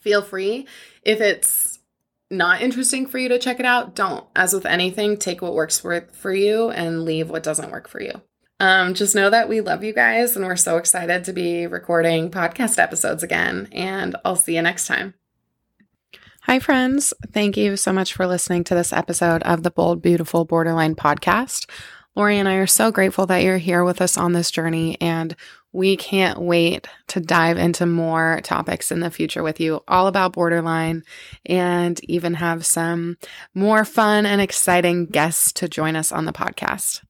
feel 0.01 0.21
free. 0.21 0.67
If 1.01 1.19
it's 1.19 1.79
not 2.29 2.61
interesting 2.61 3.07
for 3.07 3.17
you 3.17 3.29
to 3.29 3.39
check 3.39 3.59
it 3.59 3.65
out, 3.65 3.95
don't. 3.95 4.27
As 4.35 4.53
with 4.53 4.67
anything, 4.67 5.17
take 5.17 5.41
what 5.41 5.55
works 5.55 5.79
for, 5.79 6.01
for 6.11 6.31
you 6.31 6.69
and 6.69 7.05
leave 7.05 7.31
what 7.31 7.41
doesn't 7.41 7.71
work 7.71 7.87
for 7.87 8.03
you. 8.03 8.21
Um, 8.59 8.93
just 8.95 9.15
know 9.15 9.29
that 9.29 9.49
we 9.49 9.61
love 9.61 9.83
you 9.83 9.93
guys 9.93 10.35
and 10.35 10.45
we're 10.45 10.55
so 10.55 10.77
excited 10.77 11.23
to 11.25 11.33
be 11.33 11.67
recording 11.67 12.31
podcast 12.31 12.79
episodes 12.79 13.21
again. 13.23 13.67
And 13.71 14.15
I'll 14.25 14.35
see 14.35 14.55
you 14.55 14.61
next 14.61 14.87
time. 14.87 15.13
Hi, 16.43 16.59
friends. 16.59 17.13
Thank 17.33 17.57
you 17.57 17.75
so 17.75 17.91
much 17.91 18.13
for 18.13 18.25
listening 18.25 18.63
to 18.65 18.75
this 18.75 18.93
episode 18.93 19.43
of 19.43 19.63
the 19.63 19.69
Bold, 19.69 20.01
Beautiful 20.01 20.45
Borderline 20.45 20.95
podcast. 20.95 21.69
Laurie 22.15 22.39
and 22.39 22.47
I 22.47 22.55
are 22.55 22.67
so 22.67 22.89
grateful 22.89 23.27
that 23.27 23.43
you're 23.43 23.59
here 23.59 23.83
with 23.83 24.01
us 24.01 24.17
on 24.17 24.31
this 24.31 24.49
journey, 24.49 24.99
and 24.99 25.35
we 25.71 25.97
can't 25.97 26.39
wait 26.39 26.87
to 27.09 27.19
dive 27.19 27.57
into 27.57 27.85
more 27.85 28.39
topics 28.43 28.91
in 28.91 29.01
the 29.01 29.11
future 29.11 29.43
with 29.43 29.59
you, 29.59 29.83
all 29.87 30.07
about 30.07 30.33
borderline, 30.33 31.03
and 31.45 32.03
even 32.05 32.33
have 32.33 32.65
some 32.65 33.17
more 33.53 33.85
fun 33.85 34.25
and 34.25 34.41
exciting 34.41 35.05
guests 35.05 35.51
to 35.51 35.69
join 35.69 35.95
us 35.95 36.11
on 36.11 36.25
the 36.25 36.33
podcast. 36.33 37.01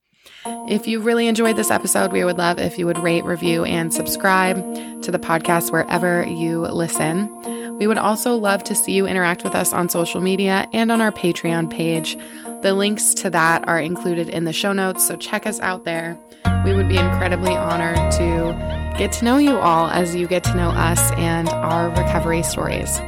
If 0.69 0.87
you 0.87 0.99
really 0.99 1.27
enjoyed 1.27 1.55
this 1.55 1.71
episode, 1.71 2.11
we 2.11 2.23
would 2.23 2.37
love 2.37 2.59
if 2.59 2.77
you 2.77 2.85
would 2.85 2.97
rate, 2.99 3.23
review, 3.23 3.63
and 3.63 3.93
subscribe 3.93 4.57
to 5.03 5.11
the 5.11 5.19
podcast 5.19 5.71
wherever 5.71 6.25
you 6.25 6.61
listen. 6.61 7.77
We 7.77 7.87
would 7.87 7.97
also 7.97 8.35
love 8.35 8.63
to 8.65 8.75
see 8.75 8.93
you 8.93 9.05
interact 9.05 9.43
with 9.43 9.55
us 9.55 9.71
on 9.71 9.89
social 9.89 10.19
media 10.21 10.67
and 10.73 10.91
on 10.91 10.99
our 10.99 11.11
Patreon 11.11 11.69
page. 11.69 12.17
The 12.61 12.73
links 12.73 13.13
to 13.15 13.29
that 13.29 13.67
are 13.67 13.79
included 13.79 14.29
in 14.29 14.45
the 14.45 14.53
show 14.53 14.73
notes, 14.73 15.05
so 15.05 15.15
check 15.15 15.45
us 15.45 15.59
out 15.59 15.83
there. 15.83 16.17
We 16.65 16.73
would 16.73 16.89
be 16.89 16.97
incredibly 16.97 17.55
honored 17.55 18.11
to 18.13 18.95
get 18.97 19.11
to 19.13 19.25
know 19.25 19.37
you 19.37 19.57
all 19.57 19.87
as 19.87 20.15
you 20.15 20.27
get 20.27 20.43
to 20.45 20.55
know 20.55 20.69
us 20.69 21.11
and 21.13 21.49
our 21.49 21.89
recovery 21.89 22.41
stories. 22.43 22.99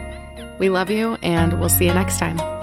We 0.60 0.69
love 0.69 0.89
you, 0.89 1.17
and 1.23 1.60
we'll 1.60 1.69
see 1.69 1.86
you 1.86 1.93
next 1.93 2.19
time. 2.19 2.59